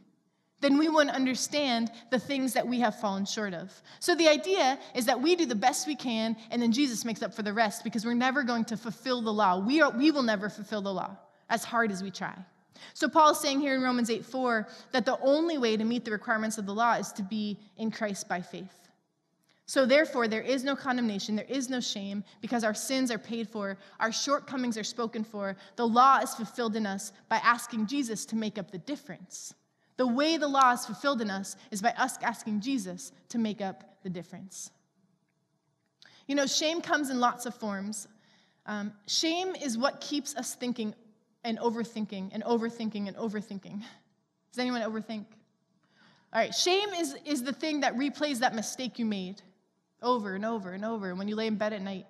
then 0.61 0.79
we 0.79 0.89
wouldn't 0.89 1.17
understand 1.17 1.91
the 2.13 2.21
things 2.21 2.53
that 2.53 2.69
we 2.69 2.79
have 2.79 3.01
fallen 3.01 3.25
short 3.25 3.53
of. 3.53 3.73
So 3.99 4.15
the 4.15 4.29
idea 4.29 4.79
is 4.95 5.07
that 5.07 5.21
we 5.21 5.35
do 5.35 5.45
the 5.45 5.57
best 5.57 5.89
we 5.89 5.97
can, 5.97 6.37
and 6.53 6.63
then 6.63 6.71
Jesus 6.71 7.05
makes 7.05 7.21
up 7.21 7.35
for 7.35 7.43
the 7.43 7.53
rest 7.53 7.83
because 7.83 8.07
we're 8.07 8.15
never 8.15 8.45
going 8.45 8.65
to 8.67 8.77
fulfill 8.77 9.23
the 9.23 9.33
law. 9.33 9.59
We, 9.59 9.83
are, 9.83 9.91
we 9.91 10.13
will 10.13 10.23
never 10.23 10.49
fulfill 10.49 10.83
the 10.83 10.95
law 10.95 11.17
as 11.51 11.65
hard 11.65 11.91
as 11.91 12.01
we 12.01 12.13
try. 12.13 12.37
So 12.95 13.09
Paul 13.09 13.31
is 13.31 13.41
saying 13.41 13.61
here 13.61 13.75
in 13.75 13.83
Romans 13.83 14.11
8 14.11 14.25
4 14.25 14.69
that 14.93 15.05
the 15.05 15.19
only 15.21 15.59
way 15.59 15.77
to 15.77 15.85
meet 15.85 16.05
the 16.05 16.11
requirements 16.11 16.59
of 16.59 16.67
the 16.67 16.75
law 16.75 16.95
is 16.95 17.13
to 17.13 17.23
be 17.23 17.59
in 17.77 17.91
Christ 17.91 18.29
by 18.29 18.41
faith. 18.41 18.89
So 19.69 19.85
therefore, 19.85 20.29
there 20.29 20.41
is 20.41 20.65
no 20.65 20.75
condemnation, 20.75 21.37
there 21.37 21.45
is 21.47 21.69
no 21.69 21.79
shame, 21.79 22.25
because 22.41 22.65
our 22.65 22.73
sins 22.73 23.11
are 23.11 23.19
paid 23.19 23.47
for, 23.47 23.77
our 24.01 24.11
shortcomings 24.11 24.79
are 24.79 24.85
spoken 24.85 25.23
for. 25.23 25.57
The 25.77 25.87
law 25.87 26.21
is 26.21 26.35
fulfilled 26.35 26.75
in 26.75 26.87
us 26.87 27.13
by 27.29 27.37
asking 27.45 27.87
Jesus 27.87 28.25
to 28.27 28.37
make 28.37 28.57
up 28.57 28.71
the 28.71 28.79
difference. 28.79 29.53
The 29.99 30.07
way 30.07 30.39
the 30.39 30.49
law 30.49 30.73
is 30.73 30.87
fulfilled 30.87 31.21
in 31.21 31.29
us 31.29 31.57
is 31.71 31.83
by 31.83 31.91
us 31.99 32.17
asking 32.23 32.61
Jesus 32.61 33.13
to 33.29 33.37
make 33.37 33.61
up 33.61 33.85
the 34.03 34.09
difference. 34.09 34.71
You 36.29 36.35
know, 36.35 36.47
shame 36.47 36.81
comes 36.81 37.11
in 37.11 37.21
lots 37.21 37.45
of 37.45 37.55
forms. 37.55 38.09
Um, 38.65 38.93
shame 39.07 39.55
is 39.55 39.77
what 39.77 40.01
keeps 40.01 40.35
us 40.35 40.55
thinking 40.55 40.95
and 41.49 41.59
overthinking 41.59 42.31
and 42.33 42.45
overthinking 42.45 43.09
and 43.09 43.17
overthinking. 43.17 43.83
Does 44.53 44.59
anyone 44.59 44.83
overthink? 44.83 45.25
All 46.33 46.41
right, 46.41 46.55
shame 46.55 46.91
is, 46.91 47.17
is 47.25 47.43
the 47.43 47.53
thing 47.53 47.81
that 47.81 47.97
replays 47.97 48.39
that 48.41 48.55
mistake 48.55 48.99
you 48.99 49.07
made 49.07 49.41
over 50.03 50.35
and 50.35 50.45
over 50.45 50.73
and 50.73 50.85
over 50.85 51.15
when 51.15 51.27
you 51.27 51.35
lay 51.35 51.47
in 51.47 51.57
bed 51.57 51.73
at 51.73 51.81
night. 51.81 52.07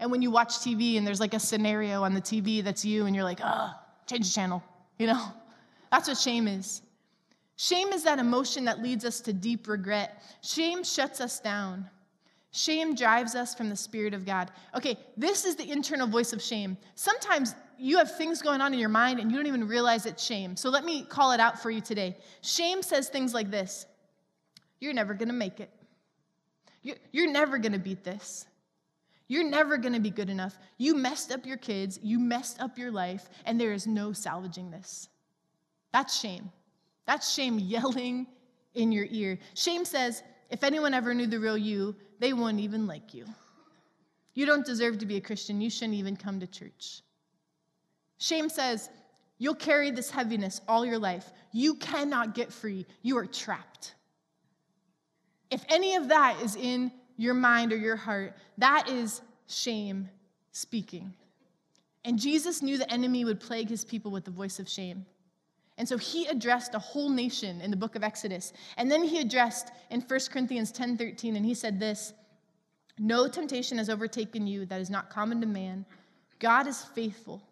And 0.00 0.10
when 0.10 0.20
you 0.20 0.32
watch 0.32 0.58
TV 0.58 0.98
and 0.98 1.06
there's 1.06 1.20
like 1.20 1.32
a 1.32 1.38
scenario 1.38 2.02
on 2.02 2.12
the 2.12 2.20
TV 2.20 2.62
that's 2.62 2.84
you 2.84 3.06
and 3.06 3.14
you're 3.14 3.24
like, 3.24 3.38
oh, 3.42 3.70
change 4.06 4.28
the 4.28 4.34
channel, 4.34 4.62
you 4.98 5.06
know? 5.06 5.28
That's 5.92 6.08
what 6.08 6.16
shame 6.16 6.48
is. 6.48 6.80
Shame 7.56 7.88
is 7.92 8.02
that 8.04 8.18
emotion 8.18 8.64
that 8.64 8.82
leads 8.82 9.04
us 9.04 9.20
to 9.20 9.32
deep 9.32 9.68
regret. 9.68 10.22
Shame 10.40 10.82
shuts 10.82 11.20
us 11.20 11.38
down. 11.38 11.88
Shame 12.50 12.94
drives 12.94 13.34
us 13.34 13.54
from 13.54 13.68
the 13.68 13.76
Spirit 13.76 14.14
of 14.14 14.24
God. 14.24 14.50
Okay, 14.74 14.98
this 15.16 15.44
is 15.44 15.54
the 15.54 15.70
internal 15.70 16.06
voice 16.06 16.32
of 16.32 16.42
shame. 16.42 16.76
Sometimes 16.94 17.54
you 17.78 17.98
have 17.98 18.16
things 18.16 18.42
going 18.42 18.60
on 18.60 18.72
in 18.72 18.78
your 18.78 18.88
mind 18.88 19.20
and 19.20 19.30
you 19.30 19.36
don't 19.36 19.46
even 19.46 19.66
realize 19.66 20.06
it's 20.06 20.24
shame. 20.24 20.56
So 20.56 20.70
let 20.70 20.84
me 20.84 21.04
call 21.04 21.32
it 21.32 21.40
out 21.40 21.60
for 21.60 21.70
you 21.70 21.80
today. 21.80 22.16
Shame 22.40 22.82
says 22.82 23.08
things 23.08 23.34
like 23.34 23.50
this 23.50 23.86
You're 24.80 24.94
never 24.94 25.14
gonna 25.14 25.32
make 25.32 25.60
it. 25.60 25.70
You're 27.12 27.30
never 27.30 27.58
gonna 27.58 27.78
beat 27.78 28.02
this. 28.04 28.46
You're 29.28 29.48
never 29.48 29.76
gonna 29.78 30.00
be 30.00 30.10
good 30.10 30.30
enough. 30.30 30.58
You 30.78 30.94
messed 30.94 31.32
up 31.32 31.46
your 31.46 31.56
kids, 31.56 31.98
you 32.02 32.18
messed 32.18 32.60
up 32.60 32.76
your 32.76 32.90
life, 32.90 33.28
and 33.46 33.60
there 33.60 33.72
is 33.72 33.86
no 33.86 34.12
salvaging 34.12 34.70
this. 34.70 35.08
That's 35.92 36.18
shame. 36.18 36.50
That's 37.06 37.32
shame 37.32 37.58
yelling 37.58 38.26
in 38.74 38.92
your 38.92 39.06
ear. 39.10 39.38
Shame 39.54 39.84
says, 39.84 40.22
if 40.50 40.64
anyone 40.64 40.92
ever 40.92 41.14
knew 41.14 41.26
the 41.26 41.40
real 41.40 41.56
you, 41.56 41.96
they 42.18 42.32
wouldn't 42.32 42.60
even 42.60 42.86
like 42.86 43.14
you. 43.14 43.24
You 44.34 44.46
don't 44.46 44.64
deserve 44.64 44.98
to 44.98 45.06
be 45.06 45.16
a 45.16 45.20
Christian. 45.20 45.60
You 45.60 45.70
shouldn't 45.70 45.94
even 45.94 46.16
come 46.16 46.40
to 46.40 46.46
church. 46.46 47.02
Shame 48.22 48.48
says, 48.48 48.88
You'll 49.38 49.56
carry 49.56 49.90
this 49.90 50.08
heaviness 50.08 50.60
all 50.68 50.86
your 50.86 50.98
life. 50.98 51.32
You 51.50 51.74
cannot 51.74 52.36
get 52.36 52.52
free. 52.52 52.86
You 53.02 53.18
are 53.18 53.26
trapped. 53.26 53.96
If 55.50 55.64
any 55.68 55.96
of 55.96 56.08
that 56.08 56.40
is 56.40 56.54
in 56.54 56.92
your 57.16 57.34
mind 57.34 57.72
or 57.72 57.76
your 57.76 57.96
heart, 57.96 58.36
that 58.58 58.88
is 58.88 59.22
shame 59.48 60.08
speaking. 60.52 61.12
And 62.04 62.16
Jesus 62.16 62.62
knew 62.62 62.78
the 62.78 62.90
enemy 62.92 63.24
would 63.24 63.40
plague 63.40 63.68
his 63.68 63.84
people 63.84 64.12
with 64.12 64.24
the 64.24 64.30
voice 64.30 64.60
of 64.60 64.68
shame. 64.68 65.04
And 65.76 65.88
so 65.88 65.98
he 65.98 66.26
addressed 66.26 66.76
a 66.76 66.78
whole 66.78 67.10
nation 67.10 67.60
in 67.60 67.72
the 67.72 67.76
book 67.76 67.96
of 67.96 68.04
Exodus. 68.04 68.52
And 68.76 68.88
then 68.88 69.02
he 69.02 69.18
addressed 69.18 69.72
in 69.90 70.00
1 70.00 70.20
Corinthians 70.30 70.70
10 70.70 70.96
13, 70.96 71.34
and 71.34 71.44
he 71.44 71.54
said 71.54 71.80
this 71.80 72.12
No 73.00 73.26
temptation 73.26 73.78
has 73.78 73.90
overtaken 73.90 74.46
you 74.46 74.64
that 74.66 74.80
is 74.80 74.90
not 74.90 75.10
common 75.10 75.40
to 75.40 75.46
man. 75.48 75.84
God 76.38 76.68
is 76.68 76.84
faithful 76.84 77.42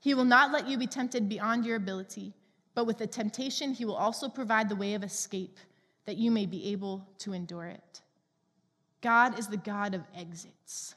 he 0.00 0.14
will 0.14 0.24
not 0.24 0.52
let 0.52 0.68
you 0.68 0.78
be 0.78 0.86
tempted 0.86 1.28
beyond 1.28 1.64
your 1.64 1.76
ability, 1.76 2.34
but 2.74 2.86
with 2.86 2.98
the 2.98 3.06
temptation, 3.06 3.72
He 3.72 3.84
will 3.84 3.96
also 3.96 4.28
provide 4.28 4.68
the 4.68 4.76
way 4.76 4.94
of 4.94 5.02
escape 5.02 5.58
that 6.06 6.16
you 6.16 6.30
may 6.30 6.46
be 6.46 6.70
able 6.72 7.06
to 7.18 7.32
endure 7.32 7.66
it. 7.66 8.00
God 9.00 9.38
is 9.38 9.48
the 9.48 9.56
God 9.56 9.94
of 9.94 10.02
exits. 10.16 10.94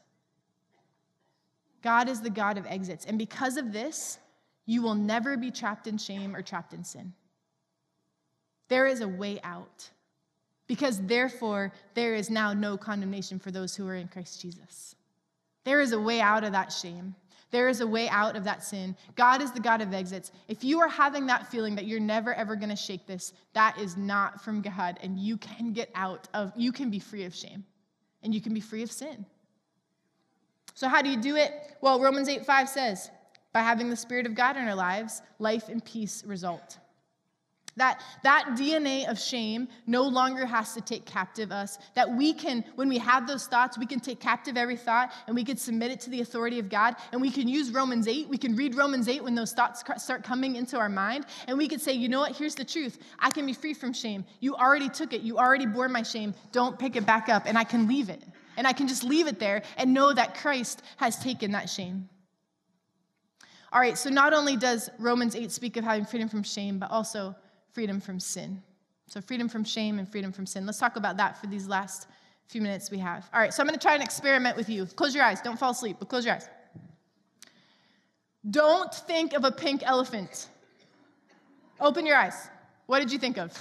God 1.82 2.08
is 2.08 2.22
the 2.22 2.30
God 2.30 2.58
of 2.58 2.68
exits. 2.68 3.06
And 3.06 3.18
because 3.18 3.58
of 3.58 3.74
this, 3.74 4.20
you 4.66 4.82
will 4.82 4.96
never 4.96 5.36
be 5.38 5.50
trapped 5.50 5.88
in 5.88 5.98
shame 5.98 6.36
or 6.36 6.42
trapped 6.42 6.74
in 6.74 6.84
sin. 6.84 7.14
There 8.70 8.86
is 8.86 9.02
a 9.02 9.08
way 9.08 9.40
out. 9.44 9.90
Because 10.68 11.02
therefore, 11.02 11.74
there 11.96 12.14
is 12.14 12.30
now 12.30 12.54
no 12.54 12.78
condemnation 12.78 13.40
for 13.40 13.52
those 13.52 13.76
who 13.76 13.88
are 13.88 13.96
in 13.96 14.08
Christ 14.08 14.40
Jesus. 14.42 14.96
There 15.64 15.82
is 15.82 15.92
a 15.92 16.00
way 16.00 16.22
out 16.22 16.44
of 16.44 16.54
that 16.54 16.72
shame. 16.72 17.16
There 17.52 17.68
is 17.68 17.82
a 17.82 17.88
way 17.88 18.10
out 18.10 18.36
of 18.36 18.44
that 18.46 18.64
sin. 18.64 18.96
God 19.16 19.42
is 19.42 19.52
the 19.52 19.60
God 19.60 19.82
of 19.82 19.94
exits. 19.94 20.32
If 20.48 20.64
you 20.64 20.80
are 20.80 20.88
having 20.88 21.26
that 21.28 21.48
feeling 21.52 21.76
that 21.76 21.86
you're 21.86 22.00
never 22.00 22.34
ever 22.34 22.56
going 22.56 22.70
to 22.70 22.76
shake 22.76 23.06
this, 23.06 23.34
that 23.54 23.78
is 23.78 23.98
not 23.98 24.42
from 24.42 24.62
God 24.62 24.98
and 25.04 25.20
you 25.20 25.38
can 25.38 25.74
get 25.74 25.90
out 25.94 26.28
of 26.34 26.54
you 26.56 26.72
can 26.72 26.90
be 26.90 27.00
free 27.00 27.26
of 27.26 27.36
shame 27.36 27.64
and 28.24 28.34
you 28.34 28.42
can 28.42 28.54
be 28.54 28.62
free 28.62 28.84
of 28.84 28.92
sin. 28.92 29.26
So, 30.74 30.88
how 30.88 31.02
do 31.02 31.10
you 31.10 31.18
do 31.18 31.36
it? 31.36 31.52
Well, 31.82 32.00
Romans 32.00 32.30
8 32.30 32.46
5 32.46 32.70
says, 32.70 33.12
by 33.54 33.62
having 33.62 33.90
the 33.90 33.96
Spirit 33.96 34.26
of 34.26 34.36
God 34.36 34.56
in 34.56 34.68
our 34.68 34.76
lives, 34.76 35.22
life 35.40 35.68
and 35.70 35.84
peace 35.84 36.24
result. 36.26 36.78
That, 37.77 38.01
that 38.23 38.47
DNA 38.57 39.10
of 39.10 39.17
shame 39.17 39.69
no 39.88 40.03
longer 40.03 40.45
has 40.45 40.73
to 40.73 40.81
take 40.81 41.05
captive 41.05 41.53
us. 41.53 41.77
That 41.95 42.10
we 42.10 42.34
can, 42.34 42.65
when 42.75 42.89
we 42.89 42.97
have 42.97 43.25
those 43.25 43.47
thoughts, 43.47 43.77
we 43.77 43.86
can 43.86 44.01
take 44.01 44.19
captive 44.19 44.57
every 44.57 44.75
thought 44.75 45.13
and 45.27 45.36
we 45.36 45.45
can 45.45 45.55
submit 45.55 45.89
it 45.89 46.01
to 46.01 46.10
the 46.10 46.19
authority 46.19 46.60
of 46.60 46.67
God. 46.67 46.95
And 47.13 47.21
we 47.21 47.31
can 47.31 47.47
use 47.47 47.71
Romans 47.71 48.10
8. 48.10 48.27
We 48.27 48.38
can 48.38 48.57
read 48.57 48.75
Romans 48.75 49.07
8 49.07 49.23
when 49.23 49.36
those 49.36 49.53
thoughts 49.53 49.84
start 49.97 50.23
coming 50.23 50.57
into 50.57 50.77
our 50.77 50.89
mind. 50.89 51.25
And 51.47 51.57
we 51.57 51.69
can 51.69 51.79
say, 51.79 51.93
you 51.93 52.10
know 52.10 52.19
what? 52.19 52.36
Here's 52.36 52.55
the 52.55 52.65
truth. 52.65 52.99
I 53.19 53.29
can 53.29 53.45
be 53.45 53.53
free 53.53 53.73
from 53.73 53.93
shame. 53.93 54.25
You 54.41 54.53
already 54.55 54.89
took 54.89 55.13
it. 55.13 55.21
You 55.21 55.38
already 55.38 55.65
bore 55.65 55.88
my 55.88 56.03
shame. 56.03 56.34
Don't 56.51 56.77
pick 56.77 56.97
it 56.97 57.05
back 57.05 57.29
up. 57.29 57.43
And 57.45 57.57
I 57.57 57.63
can 57.63 57.88
leave 57.88 58.10
it. 58.10 58.21
And 58.57 58.67
I 58.67 58.73
can 58.73 58.89
just 58.89 59.05
leave 59.05 59.27
it 59.27 59.39
there 59.39 59.63
and 59.77 59.93
know 59.93 60.13
that 60.13 60.36
Christ 60.36 60.81
has 60.97 61.17
taken 61.17 61.51
that 61.51 61.69
shame. 61.69 62.10
All 63.73 63.79
right, 63.79 63.97
so 63.97 64.10
not 64.10 64.34
only 64.34 64.57
does 64.57 64.89
Romans 64.99 65.34
8 65.34 65.49
speak 65.49 65.77
of 65.77 65.86
having 65.86 66.03
freedom 66.03 66.27
from 66.27 66.43
shame, 66.43 66.77
but 66.77 66.91
also 66.91 67.34
freedom 67.73 67.99
from 67.99 68.19
sin. 68.19 68.62
So, 69.07 69.21
freedom 69.21 69.49
from 69.49 69.63
shame 69.63 69.99
and 69.99 70.10
freedom 70.10 70.31
from 70.31 70.45
sin. 70.45 70.65
Let's 70.65 70.79
talk 70.79 70.95
about 70.95 71.17
that 71.17 71.39
for 71.39 71.47
these 71.47 71.67
last 71.67 72.07
few 72.47 72.62
minutes 72.62 72.91
we 72.91 72.97
have. 72.99 73.29
All 73.34 73.39
right, 73.39 73.53
so 73.53 73.62
I'm 73.62 73.67
going 73.67 73.77
to 73.77 73.81
try 73.81 73.93
and 73.93 74.03
experiment 74.03 74.57
with 74.57 74.69
you. 74.69 74.86
Close 74.86 75.15
your 75.15 75.23
eyes. 75.23 75.41
Don't 75.41 75.57
fall 75.57 75.71
asleep, 75.71 75.97
but 75.99 76.10
close 76.10 76.25
your 76.25 76.36
eyes. 76.36 76.47
Don't 78.49 78.93
think 78.93 79.34
of 79.34 79.43
a 79.43 79.51
pink 79.51 79.84
elephant. 79.86 80.47
Open 81.79 82.05
your 82.05 82.17
eyes. 82.17 82.49
What 82.88 82.99
did 82.99 83.12
you 83.12 83.19
think 83.19 83.38
of? 83.38 83.53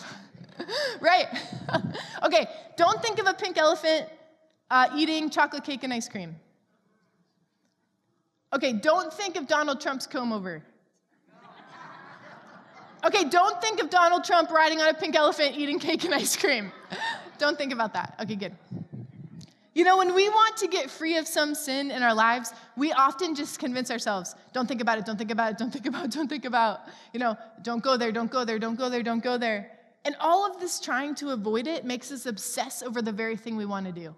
right. 1.01 1.27
okay, 2.25 2.49
don't 2.77 3.01
think 3.03 3.19
of 3.19 3.27
a 3.27 3.35
pink 3.35 3.59
elephant 3.59 4.09
uh, 4.71 4.89
eating 4.97 5.31
chocolate 5.31 5.65
cake 5.65 5.85
and 5.85 5.93
ice 5.93 6.09
cream. 6.09 6.37
Okay, 8.53 8.73
don't 8.73 9.13
think 9.13 9.37
of 9.37 9.47
Donald 9.47 9.81
Trump's 9.81 10.07
comb 10.07 10.33
over. 10.33 10.63
Okay, 13.03 13.25
don't 13.25 13.61
think 13.63 13.81
of 13.81 13.89
Donald 13.89 14.25
Trump 14.25 14.51
riding 14.51 14.81
on 14.81 14.89
a 14.89 14.95
pink 14.95 15.17
elephant 15.17 15.57
eating 15.57 15.79
cake 15.79 16.05
and 16.05 16.15
ice 16.15 16.37
cream. 16.37 16.71
don't 17.39 17.57
think 17.57 17.73
about 17.73 17.95
that. 17.95 18.15
Okay, 18.21 18.37
good. 18.37 18.55
You 19.73 19.85
know, 19.85 19.97
when 19.97 20.15
we 20.15 20.29
want 20.29 20.57
to 20.59 20.67
get 20.67 20.91
free 20.91 21.17
of 21.17 21.27
some 21.27 21.55
sin 21.55 21.91
in 21.91 22.03
our 22.03 22.13
lives, 22.13 22.53
we 22.77 22.93
often 22.93 23.35
just 23.35 23.59
convince 23.59 23.91
ourselves, 23.91 24.35
don't 24.53 24.67
think 24.67 24.81
about 24.81 24.99
it, 24.99 25.07
don't 25.07 25.17
think 25.17 25.31
about 25.31 25.53
it, 25.53 25.59
don't 25.59 25.73
think 25.73 25.87
about 25.87 26.05
it, 26.07 26.11
don't 26.11 26.29
think 26.29 26.45
about, 26.45 26.81
you 27.13 27.21
know, 27.21 27.37
don't 27.63 27.83
go 27.83 27.97
there, 27.97 28.11
don't 28.11 28.31
go 28.31 28.45
there, 28.45 28.59
don't 28.59 28.75
go 28.75 28.91
there, 28.91 29.03
don't 29.03 29.23
go 29.23 29.39
there. 29.39 29.71
And 30.05 30.17
all 30.19 30.45
of 30.45 30.61
this 30.61 30.81
trying 30.81 31.15
to 31.17 31.31
avoid 31.31 31.67
it 31.67 31.85
makes 31.85 32.11
us 32.11 32.27
obsess 32.27 32.83
over 32.83 33.01
the 33.01 33.13
very 33.13 33.37
thing 33.37 33.57
we 33.57 33.65
want 33.65 33.87
to 33.87 33.93
do. 33.93 34.15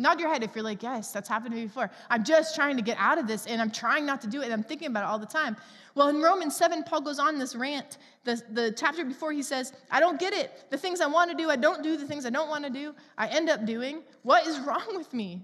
Nod 0.00 0.18
your 0.18 0.32
head 0.32 0.42
if 0.42 0.54
you're 0.54 0.64
like, 0.64 0.82
yes, 0.82 1.12
that's 1.12 1.28
happened 1.28 1.54
to 1.54 1.60
me 1.60 1.66
before. 1.66 1.90
I'm 2.08 2.24
just 2.24 2.54
trying 2.54 2.76
to 2.76 2.82
get 2.82 2.96
out 2.98 3.18
of 3.18 3.26
this 3.26 3.46
and 3.46 3.60
I'm 3.60 3.70
trying 3.70 4.06
not 4.06 4.22
to 4.22 4.26
do 4.26 4.40
it 4.40 4.44
and 4.44 4.52
I'm 4.54 4.62
thinking 4.62 4.88
about 4.88 5.04
it 5.04 5.08
all 5.08 5.18
the 5.18 5.26
time. 5.26 5.58
Well, 5.94 6.08
in 6.08 6.22
Romans 6.22 6.56
7, 6.56 6.84
Paul 6.84 7.02
goes 7.02 7.18
on 7.18 7.38
this 7.38 7.54
rant. 7.54 7.98
The, 8.24 8.40
the 8.50 8.72
chapter 8.72 9.04
before, 9.04 9.32
he 9.32 9.42
says, 9.42 9.74
I 9.90 10.00
don't 10.00 10.18
get 10.18 10.32
it. 10.32 10.64
The 10.70 10.78
things 10.78 11.02
I 11.02 11.06
want 11.06 11.30
to 11.30 11.36
do, 11.36 11.50
I 11.50 11.56
don't 11.56 11.82
do. 11.82 11.98
The 11.98 12.06
things 12.06 12.24
I 12.24 12.30
don't 12.30 12.48
want 12.48 12.64
to 12.64 12.70
do, 12.70 12.94
I 13.18 13.26
end 13.28 13.50
up 13.50 13.66
doing. 13.66 14.02
What 14.22 14.46
is 14.46 14.58
wrong 14.66 14.96
with 14.96 15.12
me? 15.12 15.42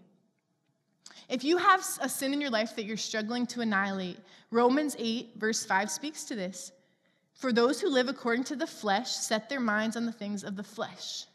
If 1.28 1.44
you 1.44 1.58
have 1.58 1.84
a 2.00 2.08
sin 2.08 2.32
in 2.32 2.40
your 2.40 2.50
life 2.50 2.74
that 2.76 2.86
you're 2.86 2.96
struggling 2.96 3.46
to 3.48 3.60
annihilate, 3.60 4.18
Romans 4.50 4.96
8, 4.98 5.32
verse 5.36 5.66
5 5.66 5.90
speaks 5.90 6.24
to 6.24 6.34
this. 6.34 6.72
For 7.34 7.52
those 7.52 7.78
who 7.78 7.90
live 7.90 8.08
according 8.08 8.44
to 8.44 8.56
the 8.56 8.66
flesh 8.66 9.10
set 9.10 9.50
their 9.50 9.60
minds 9.60 9.96
on 9.96 10.06
the 10.06 10.12
things 10.12 10.44
of 10.44 10.56
the 10.56 10.62
flesh, 10.62 11.26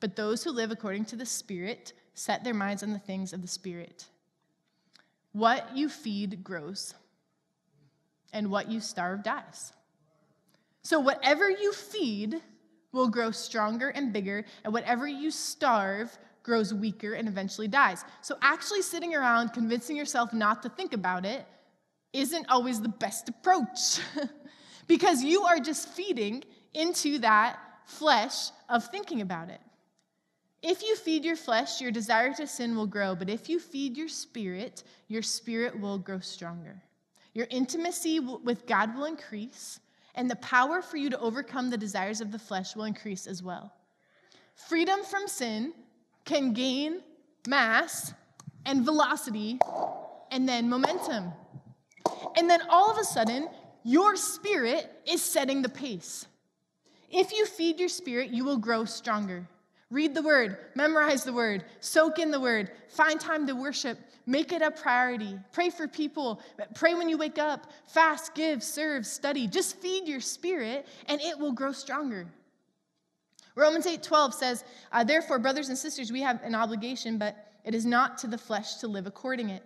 but 0.00 0.16
those 0.16 0.42
who 0.42 0.50
live 0.50 0.72
according 0.72 1.04
to 1.06 1.16
the 1.16 1.26
Spirit 1.26 1.92
set 2.16 2.42
their 2.42 2.54
minds 2.54 2.82
on 2.82 2.92
the 2.92 2.98
things 2.98 3.32
of 3.32 3.42
the 3.42 3.48
Spirit. 3.48 4.06
What 5.32 5.76
you 5.76 5.88
feed 5.88 6.42
grows, 6.42 6.94
and 8.32 8.50
what 8.50 8.70
you 8.70 8.80
starve 8.80 9.22
dies. 9.22 9.72
So, 10.82 10.98
whatever 10.98 11.50
you 11.50 11.72
feed 11.72 12.40
will 12.90 13.08
grow 13.08 13.30
stronger 13.30 13.90
and 13.90 14.12
bigger, 14.12 14.44
and 14.64 14.72
whatever 14.72 15.06
you 15.06 15.30
starve 15.30 16.16
grows 16.42 16.72
weaker 16.72 17.12
and 17.12 17.28
eventually 17.28 17.68
dies. 17.68 18.04
So, 18.22 18.36
actually 18.40 18.82
sitting 18.82 19.14
around 19.14 19.50
convincing 19.50 19.94
yourself 19.94 20.32
not 20.32 20.62
to 20.62 20.70
think 20.70 20.94
about 20.94 21.26
it 21.26 21.46
isn't 22.14 22.48
always 22.48 22.80
the 22.80 22.88
best 22.88 23.28
approach 23.28 24.00
because 24.86 25.22
you 25.22 25.42
are 25.42 25.58
just 25.58 25.88
feeding 25.90 26.44
into 26.72 27.18
that 27.18 27.58
flesh 27.84 28.50
of 28.70 28.86
thinking 28.86 29.20
about 29.20 29.50
it. 29.50 29.60
If 30.62 30.82
you 30.82 30.96
feed 30.96 31.24
your 31.24 31.36
flesh, 31.36 31.80
your 31.80 31.90
desire 31.90 32.32
to 32.34 32.46
sin 32.46 32.76
will 32.76 32.86
grow, 32.86 33.14
but 33.14 33.30
if 33.30 33.48
you 33.48 33.60
feed 33.60 33.96
your 33.96 34.08
spirit, 34.08 34.82
your 35.08 35.22
spirit 35.22 35.78
will 35.78 35.98
grow 35.98 36.20
stronger. 36.20 36.82
Your 37.34 37.46
intimacy 37.50 38.18
with 38.20 38.66
God 38.66 38.96
will 38.96 39.04
increase, 39.04 39.80
and 40.14 40.30
the 40.30 40.36
power 40.36 40.80
for 40.80 40.96
you 40.96 41.10
to 41.10 41.20
overcome 41.20 41.68
the 41.68 41.76
desires 41.76 42.20
of 42.20 42.32
the 42.32 42.38
flesh 42.38 42.74
will 42.74 42.84
increase 42.84 43.26
as 43.26 43.42
well. 43.42 43.72
Freedom 44.54 45.04
from 45.04 45.28
sin 45.28 45.74
can 46.24 46.52
gain 46.52 47.02
mass 47.46 48.14
and 48.64 48.84
velocity 48.84 49.58
and 50.30 50.48
then 50.48 50.68
momentum. 50.68 51.32
And 52.36 52.48
then 52.48 52.60
all 52.68 52.90
of 52.90 52.98
a 52.98 53.04
sudden, 53.04 53.48
your 53.84 54.16
spirit 54.16 54.90
is 55.06 55.22
setting 55.22 55.62
the 55.62 55.68
pace. 55.68 56.26
If 57.10 57.32
you 57.32 57.46
feed 57.46 57.78
your 57.78 57.88
spirit, 57.88 58.30
you 58.30 58.44
will 58.44 58.56
grow 58.56 58.84
stronger. 58.84 59.46
Read 59.90 60.14
the 60.14 60.22
word, 60.22 60.58
memorize 60.74 61.22
the 61.22 61.32
word, 61.32 61.64
soak 61.78 62.18
in 62.18 62.32
the 62.32 62.40
word, 62.40 62.72
find 62.88 63.20
time 63.20 63.46
to 63.46 63.54
worship, 63.54 63.98
make 64.26 64.52
it 64.52 64.60
a 64.60 64.70
priority. 64.70 65.38
Pray 65.52 65.70
for 65.70 65.86
people, 65.86 66.40
pray 66.74 66.94
when 66.94 67.08
you 67.08 67.16
wake 67.16 67.38
up, 67.38 67.70
fast, 67.86 68.34
give, 68.34 68.64
serve, 68.64 69.06
study. 69.06 69.46
Just 69.46 69.76
feed 69.76 70.08
your 70.08 70.20
spirit 70.20 70.86
and 71.08 71.20
it 71.20 71.38
will 71.38 71.52
grow 71.52 71.70
stronger. 71.70 72.26
Romans 73.54 73.86
8:12 73.86 74.34
says, 74.34 74.64
uh, 74.92 75.04
"Therefore, 75.04 75.38
brothers 75.38 75.68
and 75.68 75.78
sisters, 75.78 76.12
we 76.12 76.20
have 76.20 76.42
an 76.42 76.54
obligation, 76.54 77.16
but 77.16 77.36
it 77.64 77.74
is 77.74 77.86
not 77.86 78.18
to 78.18 78.26
the 78.26 78.36
flesh 78.36 78.76
to 78.76 78.88
live 78.88 79.06
according 79.06 79.50
it." 79.50 79.62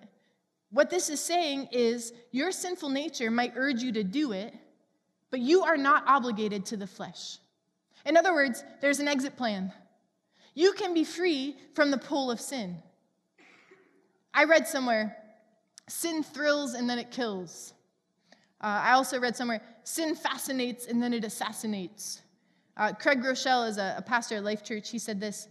What 0.71 0.91
this 0.91 1.09
is 1.09 1.21
saying 1.21 1.69
is 1.73 2.13
your 2.31 2.53
sinful 2.53 2.91
nature 2.91 3.31
might 3.31 3.55
urge 3.57 3.83
you 3.83 3.91
to 3.93 4.05
do 4.05 4.33
it, 4.33 4.55
but 5.31 5.41
you 5.41 5.65
are 5.65 5.77
not 5.77 6.07
obligated 6.07 6.67
to 6.67 6.77
the 6.77 6.87
flesh. 6.87 7.39
In 8.07 8.17
other 8.17 8.33
words, 8.33 8.63
there's 8.81 9.01
an 9.01 9.09
exit 9.09 9.37
plan. 9.37 9.73
You 10.61 10.75
can 10.75 10.93
be 10.93 11.05
free 11.05 11.57
from 11.73 11.91
the 11.91 11.97
pull 11.97 12.31
of 12.31 12.39
sin. 12.39 12.77
I 14.35 14.45
read 14.45 14.69
somewhere, 14.69 15.17
sin 15.89 16.23
thrills 16.23 16.75
and 16.75 16.89
then 16.89 16.99
it 16.99 17.11
kills. 17.11 17.73
Uh, 18.61 18.67
I 18.85 18.93
also 18.93 19.19
read 19.19 19.35
somewhere, 19.35 19.63
sin 19.85 20.15
fascinates 20.15 20.87
and 20.87 21.03
then 21.03 21.15
it 21.15 21.25
assassinates. 21.25 22.21
Uh, 22.77 22.93
Craig 22.93 23.23
Groeschel 23.23 23.67
is 23.71 23.79
a, 23.79 23.95
a 23.97 24.03
pastor 24.03 24.37
at 24.37 24.45
Life 24.45 24.63
Church. 24.63 24.91
He 24.91 24.99
said 24.99 25.19
this 25.19 25.49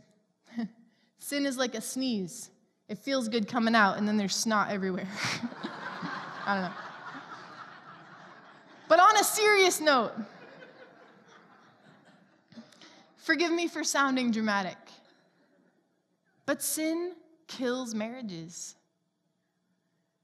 Sin 1.17 1.47
is 1.47 1.57
like 1.57 1.73
a 1.73 1.81
sneeze. 1.81 2.51
It 2.87 2.99
feels 2.99 3.27
good 3.29 3.47
coming 3.47 3.73
out, 3.73 3.97
and 3.97 4.07
then 4.07 4.15
there's 4.15 4.35
snot 4.35 4.69
everywhere. 4.69 5.07
I 6.45 6.53
don't 6.53 6.63
know. 6.65 6.77
But 8.87 8.99
on 8.99 9.17
a 9.17 9.23
serious 9.23 9.81
note, 9.81 10.11
forgive 13.17 13.51
me 13.51 13.67
for 13.67 13.83
sounding 13.83 14.29
dramatic. 14.29 14.77
But 16.49 16.63
sin 16.63 17.11
kills 17.47 17.93
marriages. 17.93 18.73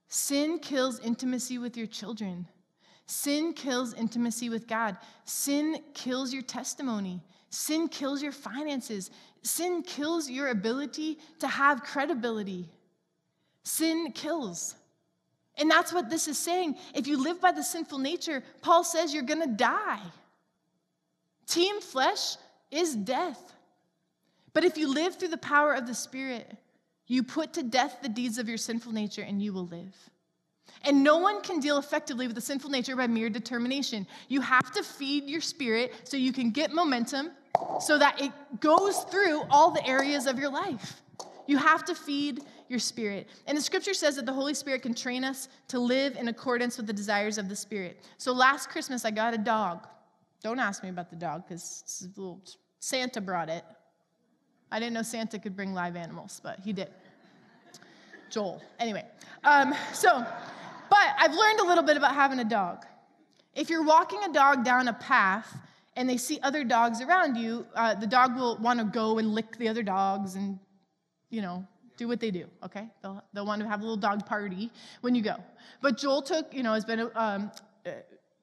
Sin 0.07 0.57
kills 0.57 0.99
intimacy 1.01 1.59
with 1.59 1.77
your 1.77 1.85
children. 1.85 2.47
Sin 3.05 3.53
kills 3.53 3.93
intimacy 3.93 4.49
with 4.49 4.65
God. 4.65 4.97
Sin 5.25 5.83
kills 5.93 6.33
your 6.33 6.41
testimony. 6.41 7.21
Sin 7.51 7.87
kills 7.87 8.23
your 8.23 8.31
finances. 8.31 9.11
Sin 9.43 9.83
kills 9.83 10.27
your 10.27 10.47
ability 10.47 11.19
to 11.41 11.47
have 11.47 11.83
credibility. 11.83 12.69
Sin 13.61 14.11
kills. 14.11 14.73
And 15.59 15.69
that's 15.69 15.93
what 15.93 16.09
this 16.09 16.27
is 16.27 16.39
saying. 16.39 16.75
If 16.95 17.05
you 17.05 17.21
live 17.21 17.39
by 17.39 17.51
the 17.51 17.63
sinful 17.63 17.99
nature, 17.99 18.41
Paul 18.63 18.83
says 18.83 19.13
you're 19.13 19.21
going 19.21 19.47
to 19.47 19.55
die. 19.55 20.01
Team 21.45 21.81
flesh 21.81 22.37
is 22.71 22.95
death. 22.95 23.54
But 24.55 24.63
if 24.63 24.77
you 24.77 24.91
live 24.91 25.17
through 25.17 25.27
the 25.27 25.37
power 25.37 25.73
of 25.73 25.85
the 25.85 25.93
Spirit, 25.93 26.49
you 27.07 27.23
put 27.23 27.53
to 27.53 27.61
death 27.61 27.97
the 28.01 28.09
deeds 28.09 28.37
of 28.37 28.47
your 28.47 28.57
sinful 28.57 28.93
nature 28.93 29.21
and 29.21 29.41
you 29.41 29.51
will 29.51 29.67
live. 29.67 29.93
And 30.83 31.03
no 31.03 31.17
one 31.17 31.41
can 31.41 31.59
deal 31.59 31.77
effectively 31.77 32.25
with 32.25 32.35
the 32.35 32.41
sinful 32.41 32.69
nature 32.69 32.95
by 32.95 33.05
mere 33.05 33.29
determination. 33.29 34.07
You 34.29 34.39
have 34.39 34.71
to 34.71 34.81
feed 34.81 35.25
your 35.25 35.41
spirit 35.41 35.93
so 36.05 36.15
you 36.15 36.31
can 36.31 36.51
get 36.51 36.71
momentum 36.71 37.31
so 37.81 37.99
that 37.99 38.21
it 38.21 38.31
goes 38.61 38.99
through 39.11 39.43
all 39.49 39.71
the 39.71 39.85
areas 39.85 40.25
of 40.25 40.39
your 40.39 40.49
life. 40.49 41.01
You 41.47 41.57
have 41.57 41.83
to 41.85 41.93
feed 41.93 42.41
your 42.69 42.79
spirit. 42.79 43.27
And 43.47 43.57
the 43.57 43.61
scripture 43.61 43.93
says 43.93 44.15
that 44.15 44.25
the 44.25 44.33
Holy 44.33 44.53
Spirit 44.53 44.83
can 44.83 44.95
train 44.95 45.25
us 45.25 45.49
to 45.67 45.79
live 45.79 46.15
in 46.15 46.29
accordance 46.29 46.77
with 46.77 46.87
the 46.87 46.93
desires 46.93 47.37
of 47.37 47.49
the 47.49 47.55
Spirit. 47.57 47.99
So 48.17 48.31
last 48.31 48.69
Christmas, 48.69 49.03
I 49.03 49.11
got 49.11 49.33
a 49.33 49.37
dog. 49.37 49.85
Don't 50.41 50.59
ask 50.59 50.81
me 50.81 50.89
about 50.89 51.09
the 51.09 51.17
dog 51.17 51.43
because 51.45 52.09
Santa 52.79 53.19
brought 53.19 53.49
it. 53.49 53.65
I 54.71 54.79
didn't 54.79 54.93
know 54.93 55.03
Santa 55.03 55.39
could 55.39 55.55
bring 55.55 55.73
live 55.73 55.95
animals, 55.95 56.41
but 56.43 56.59
he 56.59 56.73
did. 56.73 56.89
Joel. 58.29 58.61
Anyway, 58.79 59.05
um, 59.43 59.73
so, 59.93 60.25
but 60.89 61.07
I've 61.19 61.33
learned 61.33 61.59
a 61.59 61.65
little 61.65 61.83
bit 61.83 61.97
about 61.97 62.13
having 62.13 62.39
a 62.39 62.43
dog. 62.43 62.85
If 63.53 63.69
you're 63.69 63.83
walking 63.83 64.23
a 64.23 64.33
dog 64.33 64.65
down 64.65 64.87
a 64.87 64.93
path 64.93 65.57
and 65.95 66.09
they 66.09 66.17
see 66.17 66.39
other 66.43 66.63
dogs 66.63 67.01
around 67.01 67.37
you, 67.37 67.65
uh, 67.75 67.95
the 67.95 68.07
dog 68.07 68.35
will 68.35 68.57
want 68.57 68.79
to 68.79 68.85
go 68.85 69.17
and 69.17 69.33
lick 69.33 69.57
the 69.57 69.69
other 69.69 69.83
dogs 69.83 70.35
and, 70.35 70.59
you 71.29 71.41
know, 71.41 71.65
do 71.97 72.07
what 72.07 72.19
they 72.19 72.31
do, 72.31 72.45
okay? 72.63 72.89
They'll, 73.01 73.23
they'll 73.33 73.45
want 73.45 73.61
to 73.61 73.67
have 73.69 73.79
a 73.79 73.83
little 73.83 73.95
dog 73.95 74.25
party 74.25 74.69
when 74.99 75.15
you 75.15 75.21
go. 75.21 75.37
But 75.81 75.97
Joel 75.97 76.21
took, 76.21 76.53
you 76.53 76.63
know, 76.63 76.73
has 76.73 76.83
been, 76.83 77.09
um, 77.15 77.51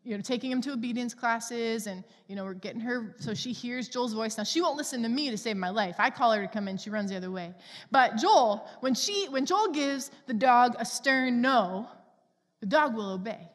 you 0.04 0.16
know, 0.16 0.22
taking 0.22 0.50
him 0.50 0.60
to 0.62 0.72
obedience 0.72 1.14
classes 1.14 1.86
and, 1.86 2.02
you 2.26 2.34
know, 2.34 2.44
we're 2.44 2.54
getting 2.54 2.80
her 2.80 3.14
so 3.18 3.34
she 3.34 3.52
hears 3.52 3.88
Joel's 3.88 4.12
voice. 4.12 4.36
Now, 4.36 4.44
she 4.44 4.60
won't 4.60 4.76
listen 4.76 5.02
to 5.02 5.08
me 5.08 5.30
to 5.30 5.38
save 5.38 5.56
my 5.56 5.70
life. 5.70 5.96
I 5.98 6.10
call 6.10 6.32
her 6.32 6.42
to 6.42 6.48
come 6.48 6.66
in, 6.66 6.76
she 6.76 6.90
runs 6.90 7.10
the 7.10 7.16
other 7.16 7.30
way. 7.30 7.54
But 7.90 8.16
Joel, 8.16 8.68
when, 8.80 8.94
she, 8.94 9.28
when 9.28 9.46
Joel 9.46 9.70
gives 9.70 10.10
the 10.26 10.34
dog 10.34 10.74
a 10.78 10.84
stern 10.84 11.40
no, 11.40 11.88
the 12.60 12.66
dog 12.66 12.94
will 12.94 13.12
obey. 13.12 13.48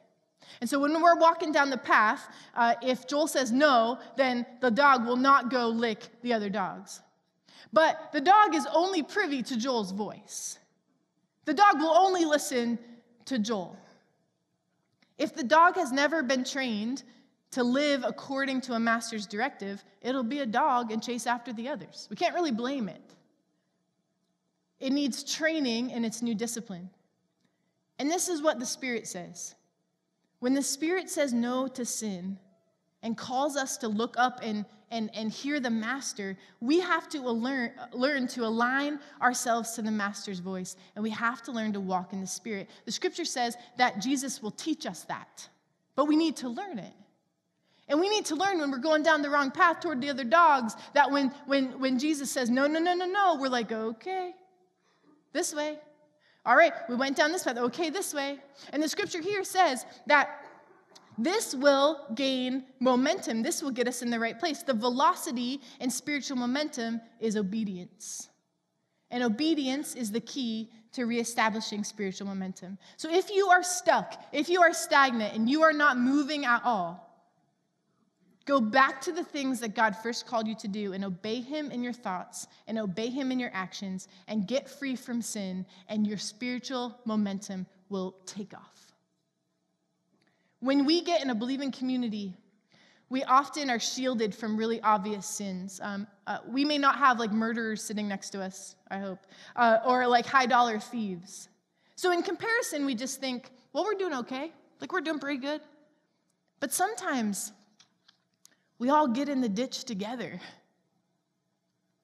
And 0.61 0.69
so 0.69 0.79
when 0.79 1.01
we're 1.01 1.19
walking 1.19 1.51
down 1.51 1.69
the 1.69 1.77
path, 1.77 2.29
uh, 2.55 2.75
if 2.81 3.07
Joel 3.07 3.27
says 3.27 3.51
no, 3.51 3.99
then 4.15 4.45
the 4.61 4.71
dog 4.71 5.05
will 5.05 5.17
not 5.17 5.51
go 5.51 5.67
lick 5.67 5.99
the 6.21 6.33
other 6.33 6.49
dogs. 6.49 7.01
But 7.73 8.11
the 8.13 8.21
dog 8.21 8.55
is 8.55 8.65
only 8.73 9.03
privy 9.03 9.43
to 9.43 9.57
Joel's 9.57 9.91
voice. 9.91 10.57
The 11.45 11.53
dog 11.53 11.79
will 11.79 11.95
only 11.95 12.25
listen 12.25 12.79
to 13.25 13.37
Joel. 13.37 13.77
If 15.17 15.33
the 15.33 15.43
dog 15.43 15.75
has 15.75 15.91
never 15.91 16.21
been 16.21 16.43
trained 16.43 17.03
to 17.51 17.63
live 17.63 18.03
according 18.05 18.61
to 18.61 18.73
a 18.73 18.79
master's 18.79 19.25
directive, 19.25 19.83
it'll 20.01 20.23
be 20.23 20.39
a 20.39 20.45
dog 20.45 20.91
and 20.91 21.01
chase 21.01 21.25
after 21.25 21.53
the 21.53 21.69
others. 21.69 22.07
We 22.09 22.15
can't 22.15 22.35
really 22.35 22.51
blame 22.51 22.89
it. 22.89 23.01
It 24.79 24.91
needs 24.91 25.23
training 25.23 25.89
in 25.89 26.05
its 26.05 26.21
new 26.21 26.35
discipline. 26.35 26.89
And 27.99 28.09
this 28.09 28.29
is 28.29 28.41
what 28.41 28.59
the 28.59 28.65
Spirit 28.65 29.07
says 29.07 29.55
when 30.39 30.53
the 30.53 30.61
Spirit 30.61 31.09
says 31.09 31.33
no 31.33 31.67
to 31.67 31.83
sin 31.83 32.37
and 33.01 33.17
calls 33.17 33.57
us 33.57 33.77
to 33.77 33.87
look 33.87 34.15
up 34.17 34.39
and, 34.43 34.65
and, 34.91 35.09
and 35.13 35.31
hear 35.31 35.59
the 35.59 35.69
Master, 35.69 36.37
we 36.61 36.79
have 36.79 37.09
to 37.09 37.21
learn, 37.21 37.71
learn 37.91 38.27
to 38.29 38.45
align 38.45 38.99
ourselves 39.21 39.73
to 39.73 39.81
the 39.81 39.91
Master's 39.91 40.39
voice, 40.39 40.75
and 40.95 41.03
we 41.03 41.09
have 41.09 41.41
to 41.43 41.51
learn 41.51 41.73
to 41.73 41.79
walk 41.79 42.13
in 42.13 42.21
the 42.21 42.27
Spirit. 42.27 42.69
The 42.85 42.91
scripture 42.91 43.25
says 43.25 43.57
that 43.77 44.01
Jesus 44.01 44.41
will 44.41 44.51
teach 44.51 44.85
us 44.85 45.03
that, 45.03 45.47
but 45.95 46.05
we 46.05 46.15
need 46.15 46.37
to 46.37 46.49
learn 46.49 46.79
it. 46.79 46.93
And 47.89 47.99
we 47.99 48.09
need 48.09 48.25
to 48.25 48.35
learn 48.35 48.59
when 48.59 48.69
we're 48.69 48.79
going 48.79 49.03
down 49.03 49.21
the 49.21 49.29
wrong 49.29 49.49
path 49.49 49.79
toward 49.79 50.01
the 50.01 50.09
other 50.09 50.25
dogs 50.25 50.75
that 50.93 51.09
when, 51.09 51.29
when, 51.45 51.79
when 51.79 51.99
Jesus 51.99 52.29
says, 52.29 52.49
no, 52.49 52.67
no, 52.67 52.79
no, 52.79 52.93
no, 52.93 53.05
no, 53.05 53.37
we're 53.39 53.47
like, 53.47 53.71
okay, 53.71 54.33
this 55.31 55.53
way. 55.53 55.79
All 56.45 56.55
right, 56.55 56.73
we 56.87 56.95
went 56.95 57.17
down 57.17 57.33
this 57.33 57.43
path. 57.43 57.57
Okay, 57.57 57.89
this 57.89 58.13
way. 58.13 58.39
And 58.71 58.81
the 58.81 58.87
scripture 58.87 59.21
here 59.21 59.43
says 59.43 59.85
that 60.05 60.46
this 61.17 61.55
will 61.55 62.05
gain 62.15 62.65
momentum. 62.79 63.41
This 63.41 63.61
will 63.61 63.71
get 63.71 63.87
us 63.87 64.01
in 64.01 64.09
the 64.09 64.19
right 64.19 64.39
place. 64.39 64.63
The 64.63 64.73
velocity 64.73 65.61
and 65.79 65.91
spiritual 65.91 66.37
momentum 66.37 67.01
is 67.19 67.35
obedience. 67.35 68.29
And 69.09 69.23
obedience 69.23 69.95
is 69.95 70.11
the 70.11 70.19
key 70.19 70.69
to 70.93 71.05
reestablishing 71.05 71.83
spiritual 71.83 72.27
momentum. 72.27 72.77
So 72.97 73.11
if 73.11 73.31
you 73.31 73.47
are 73.47 73.63
stuck, 73.63 74.21
if 74.31 74.49
you 74.49 74.61
are 74.61 74.73
stagnant, 74.73 75.33
and 75.33 75.49
you 75.49 75.63
are 75.63 75.73
not 75.73 75.97
moving 75.97 76.45
at 76.45 76.63
all, 76.63 77.07
Go 78.47 78.61
back 78.61 79.01
to 79.01 79.11
the 79.11 79.25
things 79.25 79.59
that 79.59 79.75
God 79.75 79.93
first 79.93 80.25
called 80.25 80.47
you 80.47 80.55
to 80.55 80.69
do 80.69 80.93
and 80.93 81.03
obey 81.03 81.41
Him 81.41 81.69
in 81.69 81.83
your 81.83 81.91
thoughts 81.91 82.47
and 82.65 82.79
obey 82.79 83.09
Him 83.09 83.29
in 83.29 83.39
your 83.39 83.51
actions 83.53 84.07
and 84.29 84.47
get 84.47 84.69
free 84.69 84.95
from 84.95 85.21
sin, 85.21 85.65
and 85.89 86.07
your 86.07 86.17
spiritual 86.17 86.97
momentum 87.03 87.65
will 87.89 88.15
take 88.25 88.53
off. 88.53 88.86
When 90.59 90.85
we 90.85 91.01
get 91.01 91.23
in 91.23 91.29
a 91.29 91.35
believing 91.35 91.71
community, 91.71 92.33
we 93.09 93.23
often 93.23 93.69
are 93.69 93.79
shielded 93.79 94.35
from 94.35 94.57
really 94.57 94.81
obvious 94.81 95.25
sins. 95.25 95.79
Um, 95.81 96.07
uh, 96.25 96.39
we 96.47 96.65
may 96.65 96.77
not 96.77 96.97
have 96.97 97.19
like 97.19 97.31
murderers 97.31 97.81
sitting 97.81 98.07
next 98.07 98.31
to 98.31 98.41
us, 98.41 98.75
I 98.89 98.99
hope, 98.99 99.19
uh, 99.55 99.77
or 99.85 100.07
like 100.07 100.25
high 100.25 100.45
dollar 100.45 100.79
thieves. 100.79 101.49
So, 101.95 102.11
in 102.11 102.21
comparison, 102.21 102.85
we 102.85 102.95
just 102.95 103.19
think, 103.19 103.49
well, 103.73 103.83
we're 103.83 103.95
doing 103.95 104.13
okay. 104.13 104.51
Like, 104.79 104.91
we're 104.91 105.01
doing 105.01 105.19
pretty 105.19 105.39
good. 105.39 105.61
But 106.59 106.73
sometimes 106.73 107.51
we 108.79 108.89
all 108.89 109.07
get 109.07 109.29
in 109.29 109.41
the 109.41 109.49
ditch 109.49 109.83
together. 109.83 110.39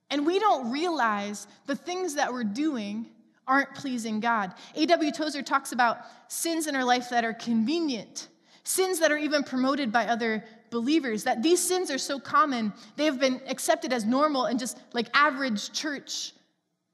And 0.09 0.25
we 0.25 0.39
don't 0.39 0.71
realize 0.71 1.47
the 1.65 1.75
things 1.75 2.15
that 2.15 2.31
we're 2.31 2.43
doing 2.43 3.07
aren't 3.47 3.73
pleasing 3.75 4.19
God. 4.19 4.53
A.W. 4.75 5.11
Tozer 5.11 5.41
talks 5.41 5.71
about 5.71 5.97
sins 6.27 6.67
in 6.67 6.75
our 6.75 6.83
life 6.83 7.09
that 7.09 7.25
are 7.25 7.33
convenient, 7.33 8.29
sins 8.63 8.99
that 8.99 9.11
are 9.11 9.17
even 9.17 9.43
promoted 9.43 9.91
by 9.91 10.07
other 10.07 10.43
believers, 10.69 11.23
that 11.23 11.43
these 11.43 11.61
sins 11.61 11.91
are 11.91 11.97
so 11.97 12.19
common, 12.19 12.73
they 12.95 13.05
have 13.05 13.19
been 13.19 13.41
accepted 13.47 13.93
as 13.93 14.05
normal 14.05 14.45
and 14.45 14.59
just 14.59 14.79
like 14.93 15.07
average 15.13 15.71
church, 15.71 16.33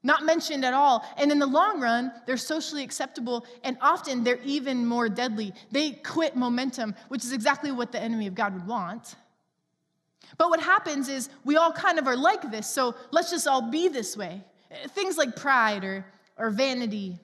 not 0.02 0.24
mentioned 0.24 0.64
at 0.64 0.74
all. 0.74 1.04
And 1.16 1.30
in 1.30 1.38
the 1.38 1.46
long 1.46 1.80
run, 1.80 2.12
they're 2.26 2.36
socially 2.36 2.82
acceptable 2.82 3.46
and 3.64 3.76
often 3.80 4.24
they're 4.24 4.42
even 4.44 4.84
more 4.84 5.08
deadly. 5.08 5.52
They 5.70 5.92
quit 5.92 6.36
momentum, 6.36 6.94
which 7.08 7.24
is 7.24 7.32
exactly 7.32 7.70
what 7.70 7.92
the 7.92 8.00
enemy 8.00 8.26
of 8.26 8.34
God 8.34 8.52
would 8.54 8.66
want. 8.66 9.14
But 10.36 10.50
what 10.50 10.60
happens 10.60 11.08
is 11.08 11.28
we 11.44 11.56
all 11.56 11.72
kind 11.72 11.98
of 11.98 12.06
are 12.06 12.16
like 12.16 12.50
this, 12.50 12.68
so 12.68 12.94
let's 13.10 13.30
just 13.30 13.46
all 13.46 13.70
be 13.70 13.88
this 13.88 14.16
way. 14.16 14.42
Things 14.88 15.18
like 15.18 15.36
pride 15.36 15.84
or, 15.84 16.04
or 16.36 16.50
vanity, 16.50 17.18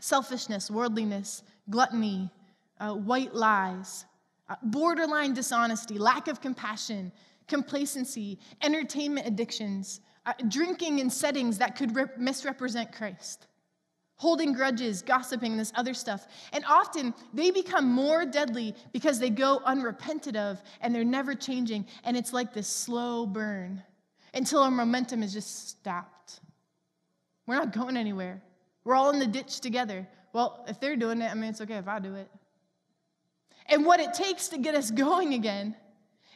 selfishness, 0.00 0.70
worldliness, 0.70 1.42
gluttony, 1.70 2.30
uh, 2.80 2.94
white 2.94 3.34
lies, 3.34 4.04
uh, 4.48 4.56
borderline 4.62 5.34
dishonesty, 5.34 5.98
lack 5.98 6.28
of 6.28 6.40
compassion, 6.40 7.12
complacency, 7.48 8.38
entertainment 8.62 9.26
addictions, 9.26 10.00
uh, 10.24 10.32
drinking 10.48 10.98
in 10.98 11.10
settings 11.10 11.58
that 11.58 11.76
could 11.76 11.94
rep- 11.94 12.18
misrepresent 12.18 12.92
Christ 12.92 13.46
holding 14.16 14.52
grudges, 14.52 15.02
gossiping, 15.02 15.56
this 15.56 15.72
other 15.76 15.94
stuff. 15.94 16.26
And 16.52 16.64
often 16.66 17.14
they 17.34 17.50
become 17.50 17.86
more 17.86 18.24
deadly 18.24 18.74
because 18.92 19.18
they 19.18 19.30
go 19.30 19.60
unrepented 19.64 20.36
of 20.36 20.62
and 20.80 20.94
they're 20.94 21.04
never 21.04 21.34
changing. 21.34 21.86
And 22.04 22.16
it's 22.16 22.32
like 22.32 22.52
this 22.52 22.68
slow 22.68 23.26
burn 23.26 23.82
until 24.34 24.62
our 24.62 24.70
momentum 24.70 25.22
is 25.22 25.32
just 25.32 25.68
stopped. 25.68 26.40
We're 27.46 27.56
not 27.56 27.72
going 27.72 27.96
anywhere. 27.96 28.42
We're 28.84 28.94
all 28.94 29.10
in 29.10 29.18
the 29.18 29.26
ditch 29.26 29.60
together. 29.60 30.08
Well, 30.32 30.64
if 30.68 30.80
they're 30.80 30.96
doing 30.96 31.20
it, 31.20 31.30
I 31.30 31.34
mean, 31.34 31.50
it's 31.50 31.60
okay 31.60 31.76
if 31.76 31.88
I 31.88 31.98
do 31.98 32.14
it. 32.14 32.28
And 33.68 33.84
what 33.84 34.00
it 34.00 34.14
takes 34.14 34.48
to 34.48 34.58
get 34.58 34.74
us 34.74 34.90
going 35.06 35.34
again 35.34 35.74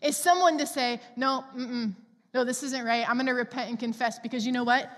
is 0.03 0.17
someone 0.17 0.59
to 0.59 0.67
say, 0.67 1.01
no, 1.17 1.45
no, 2.35 2.45
this 2.45 2.63
isn't 2.63 2.85
right. 2.85 3.09
I'm 3.09 3.17
going 3.17 3.27
to 3.27 3.33
repent 3.33 3.71
and 3.71 3.79
confess 3.79 4.19
because 4.19 4.47
you 4.47 4.53
know 4.53 4.65
what? 4.65 4.91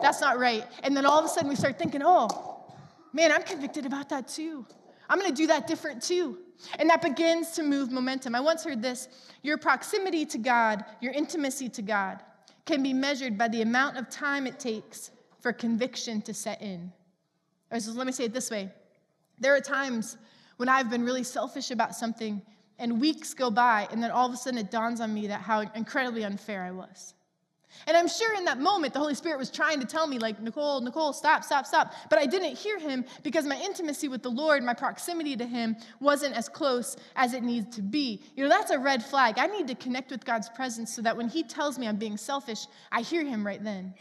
That's 0.00 0.20
not 0.20 0.38
right. 0.38 0.64
And 0.82 0.96
then 0.96 1.06
all 1.06 1.18
of 1.18 1.24
a 1.24 1.28
sudden 1.28 1.48
we 1.48 1.56
start 1.56 1.78
thinking, 1.78 2.02
oh, 2.04 2.64
man, 3.12 3.32
I'm 3.32 3.42
convicted 3.42 3.86
about 3.86 4.08
that 4.10 4.28
too. 4.28 4.66
I'm 5.08 5.18
going 5.18 5.30
to 5.30 5.36
do 5.36 5.46
that 5.48 5.66
different 5.66 6.02
too. 6.02 6.38
And 6.78 6.88
that 6.88 7.02
begins 7.02 7.50
to 7.52 7.62
move 7.62 7.90
momentum. 7.90 8.34
I 8.34 8.40
once 8.40 8.64
heard 8.64 8.80
this 8.80 9.08
your 9.42 9.58
proximity 9.58 10.24
to 10.26 10.38
God, 10.38 10.84
your 11.00 11.12
intimacy 11.12 11.68
to 11.70 11.82
God, 11.82 12.22
can 12.64 12.82
be 12.82 12.92
measured 12.94 13.36
by 13.36 13.48
the 13.48 13.62
amount 13.62 13.98
of 13.98 14.08
time 14.08 14.46
it 14.46 14.58
takes 14.58 15.10
for 15.40 15.52
conviction 15.52 16.22
to 16.22 16.32
set 16.32 16.62
in. 16.62 16.90
Or 17.70 17.80
so 17.80 17.92
let 17.92 18.06
me 18.06 18.12
say 18.12 18.24
it 18.24 18.32
this 18.32 18.50
way 18.50 18.70
there 19.38 19.54
are 19.54 19.60
times 19.60 20.16
when 20.56 20.68
I've 20.68 20.90
been 20.90 21.04
really 21.04 21.24
selfish 21.24 21.70
about 21.70 21.94
something, 21.94 22.42
and 22.78 23.00
weeks 23.00 23.34
go 23.34 23.50
by, 23.50 23.88
and 23.90 24.02
then 24.02 24.10
all 24.10 24.26
of 24.26 24.32
a 24.32 24.36
sudden 24.36 24.58
it 24.58 24.70
dawns 24.70 25.00
on 25.00 25.14
me 25.14 25.28
that 25.28 25.40
how 25.40 25.60
incredibly 25.60 26.24
unfair 26.24 26.62
I 26.62 26.70
was. 26.70 27.14
And 27.86 27.96
I'm 27.96 28.08
sure 28.08 28.34
in 28.36 28.44
that 28.44 28.60
moment, 28.60 28.92
the 28.92 29.00
Holy 29.00 29.14
Spirit 29.14 29.38
was 29.38 29.50
trying 29.50 29.80
to 29.80 29.86
tell 29.86 30.06
me, 30.06 30.18
like, 30.18 30.40
Nicole, 30.40 30.80
Nicole, 30.80 31.12
stop, 31.12 31.44
stop, 31.44 31.66
stop. 31.66 31.92
But 32.08 32.18
I 32.18 32.26
didn't 32.26 32.56
hear 32.56 32.78
him 32.78 33.04
because 33.22 33.44
my 33.44 33.60
intimacy 33.60 34.08
with 34.08 34.22
the 34.22 34.30
Lord, 34.30 34.62
my 34.62 34.74
proximity 34.74 35.36
to 35.36 35.44
him, 35.44 35.76
wasn't 36.00 36.36
as 36.36 36.48
close 36.48 36.96
as 37.16 37.34
it 37.34 37.42
needs 37.42 37.74
to 37.76 37.82
be. 37.82 38.22
You 38.36 38.44
know, 38.44 38.48
that's 38.48 38.70
a 38.70 38.78
red 38.78 39.04
flag. 39.04 39.38
I 39.38 39.46
need 39.48 39.68
to 39.68 39.74
connect 39.74 40.10
with 40.10 40.24
God's 40.24 40.48
presence 40.48 40.94
so 40.94 41.02
that 41.02 41.16
when 41.16 41.28
he 41.28 41.42
tells 41.42 41.78
me 41.78 41.88
I'm 41.88 41.96
being 41.96 42.16
selfish, 42.16 42.66
I 42.92 43.02
hear 43.02 43.24
him 43.24 43.44
right 43.44 43.62
then. 43.62 43.94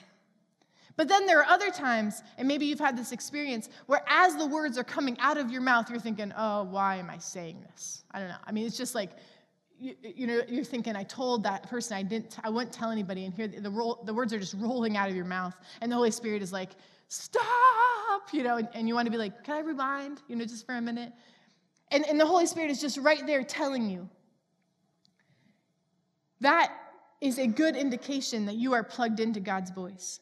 But 0.95 1.07
then 1.07 1.25
there 1.25 1.39
are 1.39 1.45
other 1.45 1.71
times, 1.71 2.21
and 2.37 2.47
maybe 2.47 2.65
you've 2.65 2.79
had 2.79 2.97
this 2.97 3.11
experience, 3.11 3.69
where 3.87 4.01
as 4.07 4.35
the 4.35 4.45
words 4.45 4.77
are 4.77 4.83
coming 4.83 5.17
out 5.19 5.37
of 5.37 5.51
your 5.51 5.61
mouth, 5.61 5.89
you're 5.89 5.99
thinking, 5.99 6.31
oh, 6.37 6.63
why 6.63 6.97
am 6.97 7.09
I 7.09 7.17
saying 7.17 7.65
this? 7.71 8.03
I 8.11 8.19
don't 8.19 8.29
know. 8.29 8.35
I 8.45 8.51
mean, 8.51 8.65
it's 8.65 8.77
just 8.77 8.93
like, 8.93 9.11
you, 9.79 9.95
you, 10.03 10.27
know, 10.27 10.41
you're 10.47 10.63
thinking, 10.63 10.95
I 10.95 11.03
told 11.03 11.43
that 11.43 11.67
person 11.67 11.97
I 11.97 12.03
didn't, 12.03 12.37
I 12.43 12.49
wouldn't 12.49 12.71
tell 12.71 12.91
anybody, 12.91 13.25
and 13.25 13.33
here 13.33 13.47
the, 13.47 13.61
the, 13.61 13.95
the 14.05 14.13
words 14.13 14.31
are 14.33 14.39
just 14.39 14.55
rolling 14.59 14.95
out 14.95 15.09
of 15.09 15.15
your 15.15 15.25
mouth, 15.25 15.55
and 15.81 15.91
the 15.91 15.95
Holy 15.95 16.11
Spirit 16.11 16.41
is 16.43 16.53
like, 16.53 16.69
stop, 17.07 17.43
you 18.31 18.43
know, 18.43 18.57
and, 18.57 18.69
and 18.73 18.87
you 18.87 18.93
want 18.93 19.07
to 19.07 19.11
be 19.11 19.17
like, 19.17 19.43
can 19.43 19.55
I 19.55 19.59
rewind, 19.59 20.21
you 20.27 20.35
know, 20.35 20.45
just 20.45 20.65
for 20.65 20.75
a 20.75 20.81
minute? 20.81 21.11
And, 21.91 22.05
and 22.07 22.19
the 22.19 22.25
Holy 22.25 22.45
Spirit 22.45 22.71
is 22.71 22.79
just 22.79 22.97
right 22.97 23.25
there 23.25 23.43
telling 23.43 23.89
you. 23.89 24.09
That 26.41 26.73
is 27.21 27.39
a 27.39 27.47
good 27.47 27.75
indication 27.75 28.45
that 28.45 28.55
you 28.55 28.73
are 28.73 28.83
plugged 28.83 29.19
into 29.19 29.39
God's 29.39 29.71
voice. 29.71 30.19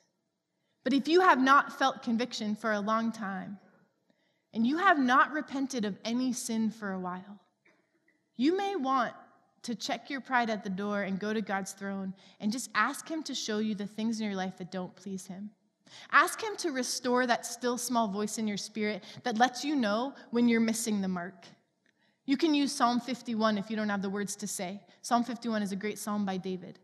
But 0.84 0.94
if 0.94 1.08
you 1.08 1.22
have 1.22 1.40
not 1.40 1.78
felt 1.78 2.04
conviction 2.04 2.56
for 2.56 2.72
a 2.72 2.80
long 2.80 3.12
time, 3.12 3.60
and 4.54 4.68
you 4.68 4.78
have 4.78 5.00
not 5.00 5.32
repented 5.32 5.86
of 5.86 5.98
any 6.04 6.34
sin 6.34 6.72
for 6.72 6.92
a 6.92 7.00
while, 7.00 7.40
you 8.36 8.58
may 8.58 8.76
want 8.76 9.14
to 9.64 9.76
check 9.76 10.10
your 10.10 10.22
pride 10.22 10.50
at 10.50 10.64
the 10.64 10.70
door 10.70 11.04
and 11.04 11.20
go 11.20 11.34
to 11.34 11.42
God's 11.42 11.74
throne 11.74 12.14
and 12.40 12.52
just 12.52 12.70
ask 12.74 13.08
Him 13.08 13.22
to 13.24 13.36
show 13.36 13.60
you 13.60 13.76
the 13.76 13.86
things 13.86 14.20
in 14.20 14.26
your 14.26 14.36
life 14.36 14.58
that 14.58 14.72
don't 14.72 14.96
please 14.96 15.28
Him. 15.28 15.52
Ask 16.12 16.42
Him 16.42 16.56
to 16.58 16.72
restore 16.72 17.28
that 17.28 17.46
still 17.46 17.78
small 17.78 18.08
voice 18.08 18.38
in 18.38 18.48
your 18.48 18.58
spirit 18.58 19.04
that 19.24 19.38
lets 19.38 19.64
you 19.64 19.76
know 19.76 20.14
when 20.32 20.48
you're 20.48 20.60
missing 20.60 21.02
the 21.02 21.08
mark. 21.08 21.46
You 22.26 22.38
can 22.38 22.54
use 22.54 22.72
Psalm 22.72 23.00
51 23.00 23.58
if 23.58 23.70
you 23.70 23.76
don't 23.76 23.90
have 23.90 24.02
the 24.02 24.10
words 24.10 24.36
to 24.38 24.48
say. 24.48 24.82
Psalm 25.02 25.24
51 25.24 25.62
is 25.64 25.72
a 25.72 25.76
great 25.76 26.00
psalm 26.00 26.26
by 26.26 26.38
David. 26.38 26.80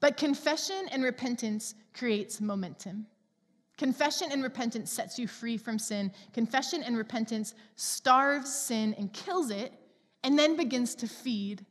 But 0.00 0.16
confession 0.16 0.88
and 0.90 1.04
repentance 1.04 1.74
creates 1.94 2.40
momentum. 2.40 3.06
Confession 3.80 4.28
and 4.30 4.42
repentance 4.42 4.92
sets 4.92 5.18
you 5.18 5.26
free 5.26 5.56
from 5.56 5.78
sin. 5.78 6.12
Confession 6.34 6.82
and 6.82 6.98
repentance 6.98 7.54
starves 7.76 8.54
sin 8.54 8.94
and 8.98 9.10
kills 9.14 9.50
it, 9.50 9.72
and 10.22 10.38
then 10.38 10.54
begins 10.54 10.94
to 10.96 11.06
feed 11.06 11.64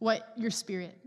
what 0.00 0.32
your 0.36 0.50
spirit. 0.50 0.98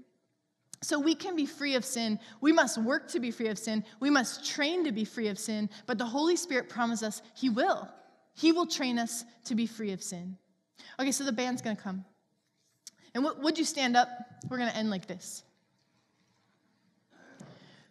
So 0.82 0.98
we 0.98 1.16
can 1.16 1.36
be 1.36 1.46
free 1.46 1.76
of 1.76 1.84
sin. 1.84 2.18
We 2.40 2.54
must 2.54 2.78
work 2.78 3.10
to 3.10 3.20
be 3.20 3.30
free 3.30 3.50
of 3.50 3.60
sin. 3.60 3.84
We 4.00 4.10
must 4.10 4.50
train 4.50 4.86
to 4.86 4.94
be 4.94 5.04
free 5.04 5.28
of 5.28 5.38
sin. 5.38 5.70
But 5.86 5.98
the 5.98 6.06
Holy 6.06 6.38
Spirit 6.38 6.70
promises 6.70 7.04
us 7.04 7.22
He 7.36 7.50
will. 7.50 7.90
He 8.34 8.54
will 8.54 8.68
train 8.68 9.00
us 9.00 9.26
to 9.44 9.54
be 9.54 9.68
free 9.68 9.92
of 9.92 10.02
sin. 10.02 10.38
Okay, 10.98 11.12
so 11.12 11.26
the 11.26 11.34
band's 11.34 11.62
gonna 11.62 11.76
come. 11.76 12.06
And 13.14 13.26
would 13.26 13.58
you 13.58 13.66
stand 13.66 13.98
up? 13.98 14.08
We're 14.50 14.60
gonna 14.60 14.72
end 14.72 14.90
like 14.90 15.08
this. 15.08 15.44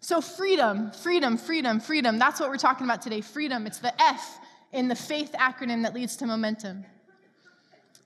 So, 0.01 0.23
freedom, 0.23 0.91
freedom, 0.93 1.37
freedom, 1.37 1.79
freedom. 1.79 2.19
That's 2.19 2.41
what 2.41 2.49
we're 2.49 2.57
talking 2.57 2.87
about 2.87 3.03
today. 3.03 3.21
Freedom. 3.21 3.67
It's 3.67 3.79
the 3.79 3.93
F 4.03 4.39
in 4.73 4.89
the 4.89 4.95
faith 4.95 5.33
acronym 5.39 5.83
that 5.83 5.95
leads 5.95 6.17
to 6.17 6.27
momentum. 6.27 6.85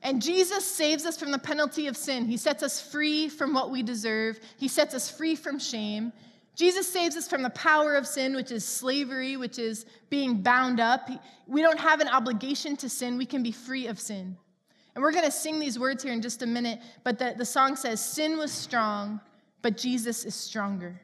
And 0.03 0.21
Jesus 0.21 0.67
saves 0.67 1.07
us 1.07 1.17
from 1.17 1.31
the 1.31 1.39
penalty 1.39 1.87
of 1.87 1.97
sin. 1.97 2.27
He 2.27 2.37
sets 2.37 2.63
us 2.63 2.81
free 2.81 3.29
from 3.29 3.55
what 3.55 3.71
we 3.71 3.83
deserve, 3.83 4.41
He 4.59 4.69
sets 4.69 4.95
us 4.95 5.11
free 5.11 5.37
from 5.37 5.59
shame. 5.59 6.13
Jesus 6.57 6.89
saves 6.93 7.17
us 7.17 7.27
from 7.27 7.43
the 7.43 7.51
power 7.51 7.97
of 7.97 8.07
sin, 8.07 8.37
which 8.37 8.53
is 8.53 8.65
slavery, 8.65 9.37
which 9.37 9.59
is 9.59 9.87
being 10.09 10.41
bound 10.41 10.79
up. 10.79 11.09
We 11.49 11.63
don't 11.63 11.81
have 11.81 12.01
an 12.01 12.07
obligation 12.07 12.77
to 12.77 12.89
sin, 12.89 13.19
we 13.19 13.27
can 13.27 13.43
be 13.43 13.51
free 13.51 13.87
of 13.87 13.99
sin. 13.99 14.37
And 14.95 15.03
we're 15.03 15.11
going 15.11 15.25
to 15.25 15.33
sing 15.33 15.59
these 15.59 15.79
words 15.79 16.05
here 16.05 16.13
in 16.13 16.23
just 16.23 16.43
a 16.43 16.47
minute, 16.47 16.79
but 17.03 17.19
the, 17.19 17.35
the 17.37 17.45
song 17.45 17.75
says, 17.75 18.05
Sin 18.05 18.39
was 18.39 18.53
strong, 18.53 19.21
but 19.63 19.77
Jesus 19.77 20.25
is 20.25 20.37
stronger. 20.37 21.01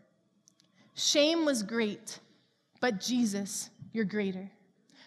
Shame 1.01 1.47
was 1.47 1.63
great, 1.63 2.19
but 2.79 3.01
Jesus, 3.01 3.71
you're 3.95 4.05
greater. 4.05 4.51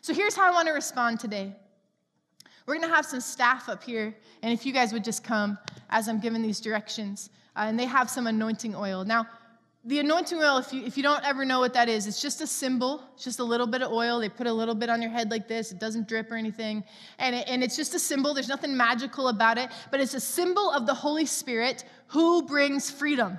So 0.02 0.12
here's 0.12 0.36
how 0.36 0.48
I 0.48 0.52
want 0.52 0.68
to 0.68 0.74
respond 0.74 1.20
today. 1.20 1.54
We're 2.66 2.74
going 2.74 2.90
to 2.90 2.96
have 2.96 3.06
some 3.06 3.20
staff 3.20 3.70
up 3.70 3.84
here, 3.84 4.16
and 4.42 4.52
if 4.52 4.66
you 4.66 4.74
guys 4.74 4.92
would 4.92 5.04
just 5.04 5.24
come 5.24 5.56
as 5.92 6.08
I'm 6.08 6.20
giving 6.20 6.42
these 6.42 6.60
directions, 6.60 7.30
uh, 7.56 7.66
and 7.68 7.80
they 7.80 7.86
have 7.86 8.10
some 8.10 8.26
anointing 8.26 8.76
oil. 8.76 9.06
Now, 9.06 9.28
the 9.86 10.00
anointing 10.00 10.40
oil, 10.40 10.58
if 10.58 10.74
you, 10.74 10.84
if 10.84 10.98
you 10.98 11.04
don't 11.04 11.24
ever 11.24 11.46
know 11.46 11.60
what 11.60 11.76
that 11.76 11.88
is, 11.88 12.08
it's 12.08 12.22
just 12.22 12.42
a 12.42 12.48
symbol. 12.48 13.04
It's 13.14 13.24
just 13.24 13.38
a 13.38 13.44
little 13.44 13.68
bit 13.68 13.84
of 13.84 13.92
oil. 13.92 14.20
They 14.20 14.30
put 14.30 14.48
a 14.48 14.54
little 14.54 14.74
bit 14.74 14.90
on 14.90 15.00
your 15.00 15.12
head 15.12 15.30
like 15.30 15.48
this. 15.48 15.72
It 15.72 15.78
doesn't 15.78 16.08
drip 16.08 16.32
or 16.32 16.36
anything. 16.36 16.84
And, 17.20 17.36
it, 17.36 17.48
and 17.48 17.64
it's 17.64 17.76
just 17.76 17.94
a 17.94 18.00
symbol. 18.00 18.34
There's 18.34 18.48
nothing 18.48 18.76
magical 18.76 19.28
about 19.28 19.60
it, 19.60 19.70
but 19.92 20.00
it's 20.00 20.16
a 20.16 20.20
symbol 20.20 20.72
of 20.72 20.88
the 20.88 20.94
Holy 20.96 21.28
Spirit 21.28 21.84
who 22.08 22.42
brings 22.42 22.90
freedom. 22.90 23.38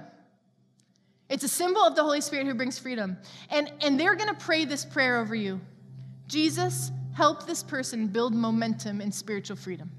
It's 1.34 1.42
a 1.42 1.48
symbol 1.48 1.82
of 1.82 1.96
the 1.96 2.02
Holy 2.04 2.20
Spirit 2.20 2.46
who 2.46 2.54
brings 2.54 2.78
freedom. 2.78 3.16
And, 3.50 3.72
and 3.80 3.98
they're 3.98 4.14
going 4.14 4.32
to 4.32 4.40
pray 4.40 4.64
this 4.64 4.84
prayer 4.84 5.18
over 5.18 5.34
you 5.34 5.60
Jesus, 6.28 6.92
help 7.12 7.44
this 7.44 7.60
person 7.60 8.06
build 8.06 8.32
momentum 8.32 9.00
in 9.00 9.10
spiritual 9.10 9.56
freedom. 9.56 9.90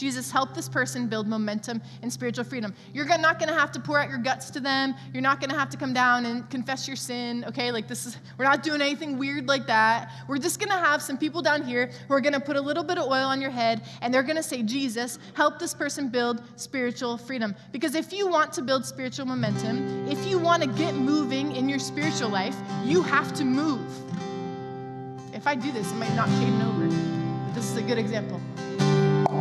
Jesus, 0.00 0.30
help 0.30 0.54
this 0.54 0.66
person 0.66 1.08
build 1.08 1.28
momentum 1.28 1.82
and 2.00 2.10
spiritual 2.10 2.42
freedom. 2.42 2.72
You're 2.94 3.04
not 3.06 3.38
going 3.38 3.50
to 3.50 3.54
have 3.54 3.70
to 3.72 3.80
pour 3.80 3.98
out 3.98 4.08
your 4.08 4.16
guts 4.16 4.48
to 4.52 4.58
them. 4.58 4.94
You're 5.12 5.20
not 5.20 5.40
going 5.40 5.50
to 5.50 5.58
have 5.58 5.68
to 5.68 5.76
come 5.76 5.92
down 5.92 6.24
and 6.24 6.48
confess 6.48 6.88
your 6.88 6.96
sin, 6.96 7.44
okay? 7.46 7.70
Like 7.70 7.86
this 7.86 8.06
is, 8.06 8.16
we're 8.38 8.46
not 8.46 8.62
doing 8.62 8.80
anything 8.80 9.18
weird 9.18 9.46
like 9.46 9.66
that. 9.66 10.10
We're 10.26 10.38
just 10.38 10.58
going 10.58 10.70
to 10.70 10.78
have 10.78 11.02
some 11.02 11.18
people 11.18 11.42
down 11.42 11.62
here 11.62 11.90
who 12.08 12.14
are 12.14 12.20
going 12.22 12.32
to 12.32 12.40
put 12.40 12.56
a 12.56 12.60
little 12.62 12.82
bit 12.82 12.96
of 12.96 13.08
oil 13.08 13.26
on 13.26 13.42
your 13.42 13.50
head 13.50 13.82
and 14.00 14.12
they're 14.12 14.22
going 14.22 14.36
to 14.36 14.42
say, 14.42 14.62
Jesus, 14.62 15.18
help 15.34 15.58
this 15.58 15.74
person 15.74 16.08
build 16.08 16.42
spiritual 16.56 17.18
freedom. 17.18 17.54
Because 17.70 17.94
if 17.94 18.10
you 18.10 18.26
want 18.26 18.54
to 18.54 18.62
build 18.62 18.86
spiritual 18.86 19.26
momentum, 19.26 20.08
if 20.08 20.24
you 20.24 20.38
want 20.38 20.62
to 20.62 20.68
get 20.70 20.94
moving 20.94 21.54
in 21.54 21.68
your 21.68 21.78
spiritual 21.78 22.30
life, 22.30 22.56
you 22.84 23.02
have 23.02 23.34
to 23.34 23.44
move. 23.44 23.86
If 25.34 25.46
I 25.46 25.54
do 25.56 25.70
this, 25.72 25.92
it 25.92 25.96
might 25.96 26.14
knock 26.14 26.28
Caden 26.28 26.66
over. 26.66 26.86
But 27.44 27.54
this 27.54 27.66
is 27.70 27.76
a 27.76 27.82
good 27.82 27.98
example. 27.98 28.40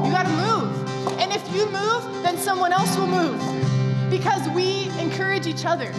You 0.05 0.11
got 0.11 0.23
to 0.23 0.29
move. 0.29 1.19
And 1.19 1.31
if 1.31 1.43
you 1.53 1.65
move, 1.65 2.03
then 2.23 2.37
someone 2.37 2.71
else 2.73 2.95
will 2.97 3.07
move 3.07 3.39
because 4.09 4.47
we 4.49 4.89
encourage 4.99 5.47
each 5.47 5.65
other. 5.65 5.91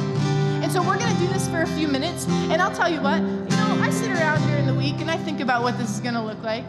And 0.63 0.71
so 0.71 0.83
we're 0.83 0.99
going 0.99 1.13
to 1.13 1.21
do 1.21 1.29
this 1.29 1.49
for 1.49 1.63
a 1.63 1.67
few 1.67 1.89
minutes. 1.89 2.27
And 2.29 2.61
I'll 2.61 2.75
tell 2.75 2.91
you 2.91 3.01
what, 3.01 3.21
you 3.21 3.57
know, 3.57 3.79
I 3.81 3.91
sit 3.91 4.11
around 4.11 4.43
in 4.59 4.67
the 4.67 4.75
week 4.75 5.01
and 5.01 5.11
I 5.11 5.17
think 5.17 5.41
about 5.41 5.63
what 5.63 5.79
this 5.79 5.91
is 5.91 6.01
going 6.01 6.15
to 6.15 6.23
look 6.23 6.43
like. 6.43 6.65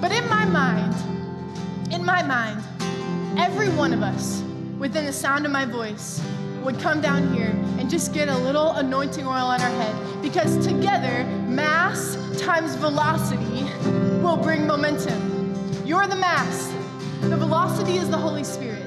But 0.00 0.12
in 0.12 0.28
my 0.28 0.44
mind, 0.44 0.94
in 1.92 2.04
my 2.04 2.22
mind, 2.22 2.62
every 3.38 3.68
one 3.70 3.92
of 3.92 4.02
us 4.02 4.42
within 4.78 5.06
the 5.06 5.12
sound 5.12 5.46
of 5.46 5.52
my 5.52 5.64
voice 5.64 6.22
would 6.62 6.78
come 6.80 7.00
down 7.00 7.32
here 7.34 7.54
and 7.78 7.90
just 7.90 8.14
get 8.14 8.28
a 8.28 8.38
little 8.38 8.70
anointing 8.72 9.26
oil 9.26 9.32
on 9.32 9.60
our 9.60 9.70
head 9.70 10.22
because 10.22 10.64
together, 10.66 11.24
mass 11.46 12.16
times 12.38 12.74
velocity 12.76 13.64
will 14.22 14.36
bring 14.36 14.66
momentum. 14.66 15.31
You're 15.84 16.06
the 16.06 16.14
mass. 16.14 16.72
The 17.22 17.36
velocity 17.36 17.96
is 17.96 18.08
the 18.08 18.16
Holy 18.16 18.44
Spirit. 18.44 18.86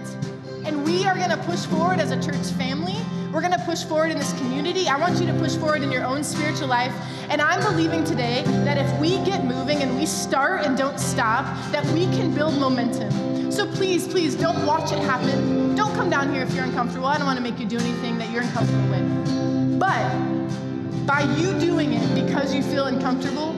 And 0.65 0.85
we 0.85 1.05
are 1.05 1.13
going 1.13 1.29
to 1.29 1.37
push 1.37 1.65
forward 1.65 1.99
as 1.99 2.11
a 2.11 2.23
church 2.23 2.47
family. 2.57 2.95
We're 3.33 3.41
going 3.41 3.51
to 3.51 3.63
push 3.65 3.83
forward 3.83 4.11
in 4.11 4.17
this 4.17 4.31
community. 4.39 4.87
I 4.87 4.97
want 4.97 5.19
you 5.19 5.27
to 5.27 5.33
push 5.33 5.57
forward 5.57 5.83
in 5.83 5.91
your 5.91 6.05
own 6.05 6.23
spiritual 6.23 6.69
life. 6.69 6.93
And 7.29 7.41
I'm 7.41 7.59
believing 7.59 8.05
today 8.05 8.43
that 8.63 8.77
if 8.77 8.97
we 8.97 9.17
get 9.25 9.43
moving 9.43 9.81
and 9.81 9.97
we 9.97 10.05
start 10.05 10.65
and 10.65 10.77
don't 10.77 10.97
stop, 10.97 11.45
that 11.73 11.85
we 11.87 12.05
can 12.05 12.33
build 12.33 12.57
momentum. 12.57 13.51
So 13.51 13.69
please, 13.73 14.07
please 14.07 14.33
don't 14.33 14.65
watch 14.65 14.93
it 14.93 14.99
happen. 14.99 15.75
Don't 15.75 15.93
come 15.95 16.09
down 16.09 16.33
here 16.33 16.43
if 16.43 16.53
you're 16.53 16.63
uncomfortable. 16.63 17.07
I 17.07 17.17
don't 17.17 17.27
want 17.27 17.37
to 17.37 17.43
make 17.43 17.59
you 17.59 17.65
do 17.65 17.77
anything 17.77 18.17
that 18.19 18.31
you're 18.31 18.43
uncomfortable 18.43 18.89
with. 18.89 19.79
But 19.79 21.05
by 21.05 21.23
you 21.35 21.59
doing 21.59 21.91
it 21.91 22.25
because 22.25 22.55
you 22.55 22.63
feel 22.63 22.85
uncomfortable, 22.85 23.54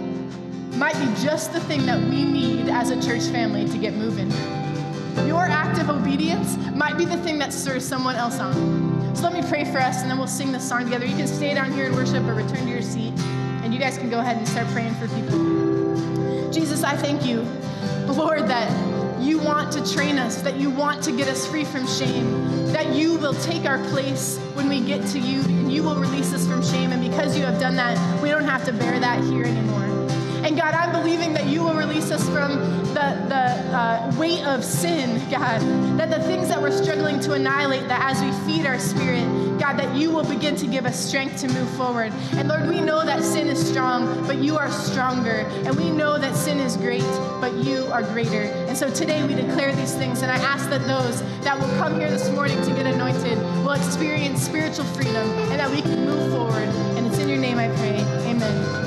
might 0.78 0.96
be 1.00 1.22
just 1.24 1.54
the 1.54 1.60
thing 1.62 1.86
that 1.88 2.00
we 2.00 2.24
need 2.24 2.70
as 2.70 2.92
a 2.92 3.02
church 3.02 3.24
family 3.24 3.68
to 3.68 3.78
get 3.78 3.96
moving. 3.96 4.32
Your 5.28 5.44
act 5.44 5.80
of 5.80 5.90
obedience 5.90 6.56
might 6.76 6.98
be 6.98 7.06
the 7.06 7.18
thing 7.18 7.40
that 7.40 7.52
stirs 7.52 7.84
someone 7.84 8.16
else 8.16 8.40
on. 8.40 9.16
So 9.16 9.24
let 9.24 9.34
me 9.34 9.42
pray 9.50 9.66
for 9.66 9.80
us 9.80 10.04
and 10.04 10.12
then 10.12 10.20
we'll 10.20 10.28
sing 10.28 10.52
this 10.52 10.68
song 10.68 10.84
together. 10.84 11.06
You 11.06 11.16
can 11.16 11.28
stay 11.28 11.56
down 11.56 11.72
here 11.72 11.88
and 11.88 11.96
worship 11.96 12.24
or 12.26 12.36
return 12.36 12.66
to 12.66 12.70
your 12.70 12.84
seat, 12.84 13.14
and 13.64 13.74
you 13.74 13.80
guys 13.80 13.98
can 13.98 14.12
go 14.12 14.20
ahead 14.20 14.38
and 14.38 14.48
start 14.48 14.68
praying 14.68 14.94
for 14.96 15.08
people. 15.08 16.52
Jesus, 16.52 16.84
I 16.84 16.96
thank 16.96 17.26
you, 17.26 17.42
Lord, 18.06 18.48
that 18.48 18.70
you 19.20 19.40
want 19.40 19.72
to 19.74 19.94
train 19.94 20.20
us, 20.20 20.44
that 20.44 20.58
you 20.58 20.70
want 20.70 21.04
to 21.06 21.12
get 21.12 21.28
us 21.28 21.48
free 21.48 21.66
from 21.66 21.88
shame, 21.88 22.72
that 22.72 22.94
you 22.94 23.18
will 23.18 23.34
take 23.34 23.66
our 23.66 23.84
place 23.86 24.38
when 24.54 24.70
we 24.70 24.80
get 24.80 25.06
to 25.08 25.20
you, 25.20 25.42
and 25.42 25.72
you 25.72 25.82
will 25.82 25.96
release 25.96 26.34
us 26.34 26.46
from 26.46 26.64
shame. 26.64 26.92
And 26.92 27.02
because 27.02 27.36
you 27.36 27.44
have 27.44 27.60
done 27.60 27.76
that, 27.78 27.98
we 28.22 28.30
don't 28.30 28.46
have 28.46 28.64
to 28.66 28.74
bear 28.74 29.00
that 29.00 29.24
here 29.24 29.46
anymore. 29.46 29.87
And 30.44 30.56
God, 30.56 30.74
I'm 30.74 30.92
believing 30.92 31.34
that 31.34 31.48
you 31.48 31.64
will 31.64 31.74
release 31.74 32.12
us 32.12 32.24
from 32.30 32.58
the, 32.94 33.26
the 33.28 33.76
uh, 33.76 34.14
weight 34.18 34.44
of 34.44 34.64
sin, 34.64 35.20
God. 35.30 35.62
That 35.98 36.10
the 36.10 36.20
things 36.24 36.48
that 36.50 36.62
we're 36.62 36.72
struggling 36.72 37.20
to 37.22 37.34
annihilate, 37.34 37.88
that 37.88 38.02
as 38.12 38.22
we 38.22 38.32
feed 38.46 38.66
our 38.66 38.80
spirit, 38.80 39.26
God, 39.60 39.78
that 39.78 39.96
you 39.96 40.12
will 40.12 40.24
begin 40.24 40.56
to 40.58 40.68
give 40.68 40.86
us 40.86 40.98
strength 40.98 41.42
to 41.42 41.48
move 41.48 41.70
forward. 41.72 42.12
And 42.34 42.48
Lord, 42.48 42.68
we 42.68 42.80
know 42.80 43.04
that 43.04 43.24
sin 43.24 43.48
is 43.48 43.68
strong, 43.68 44.26
but 44.28 44.38
you 44.38 44.58
are 44.58 44.72
stronger. 44.72 45.46
And 45.66 45.76
we 45.76 45.90
know 45.90 46.18
that 46.18 46.36
sin 46.36 46.60
is 46.60 46.78
great, 46.78 47.02
but 47.42 47.54
you 47.56 47.86
are 47.92 48.04
greater. 48.04 48.44
And 48.68 48.78
so 48.78 48.90
today 48.90 49.26
we 49.26 49.34
declare 49.36 49.76
these 49.76 49.96
things. 49.96 50.22
And 50.22 50.32
I 50.32 50.38
ask 50.38 50.70
that 50.70 50.86
those 50.88 51.22
that 51.44 51.60
will 51.60 51.76
come 51.78 52.00
here 52.00 52.10
this 52.10 52.30
morning 52.30 52.62
to 52.64 52.72
get 52.72 52.86
anointed 52.86 53.38
will 53.64 53.74
experience 53.74 54.42
spiritual 54.42 54.86
freedom 54.86 55.28
and 55.52 55.60
that 55.60 55.70
we 55.70 55.82
can 55.82 56.06
move 56.06 56.32
forward. 56.32 56.70
And 56.96 57.08
it's 57.08 57.18
in 57.20 57.28
your 57.28 57.40
name 57.40 57.58
I 57.58 57.68
pray. 57.70 58.00
Amen. 58.30 58.87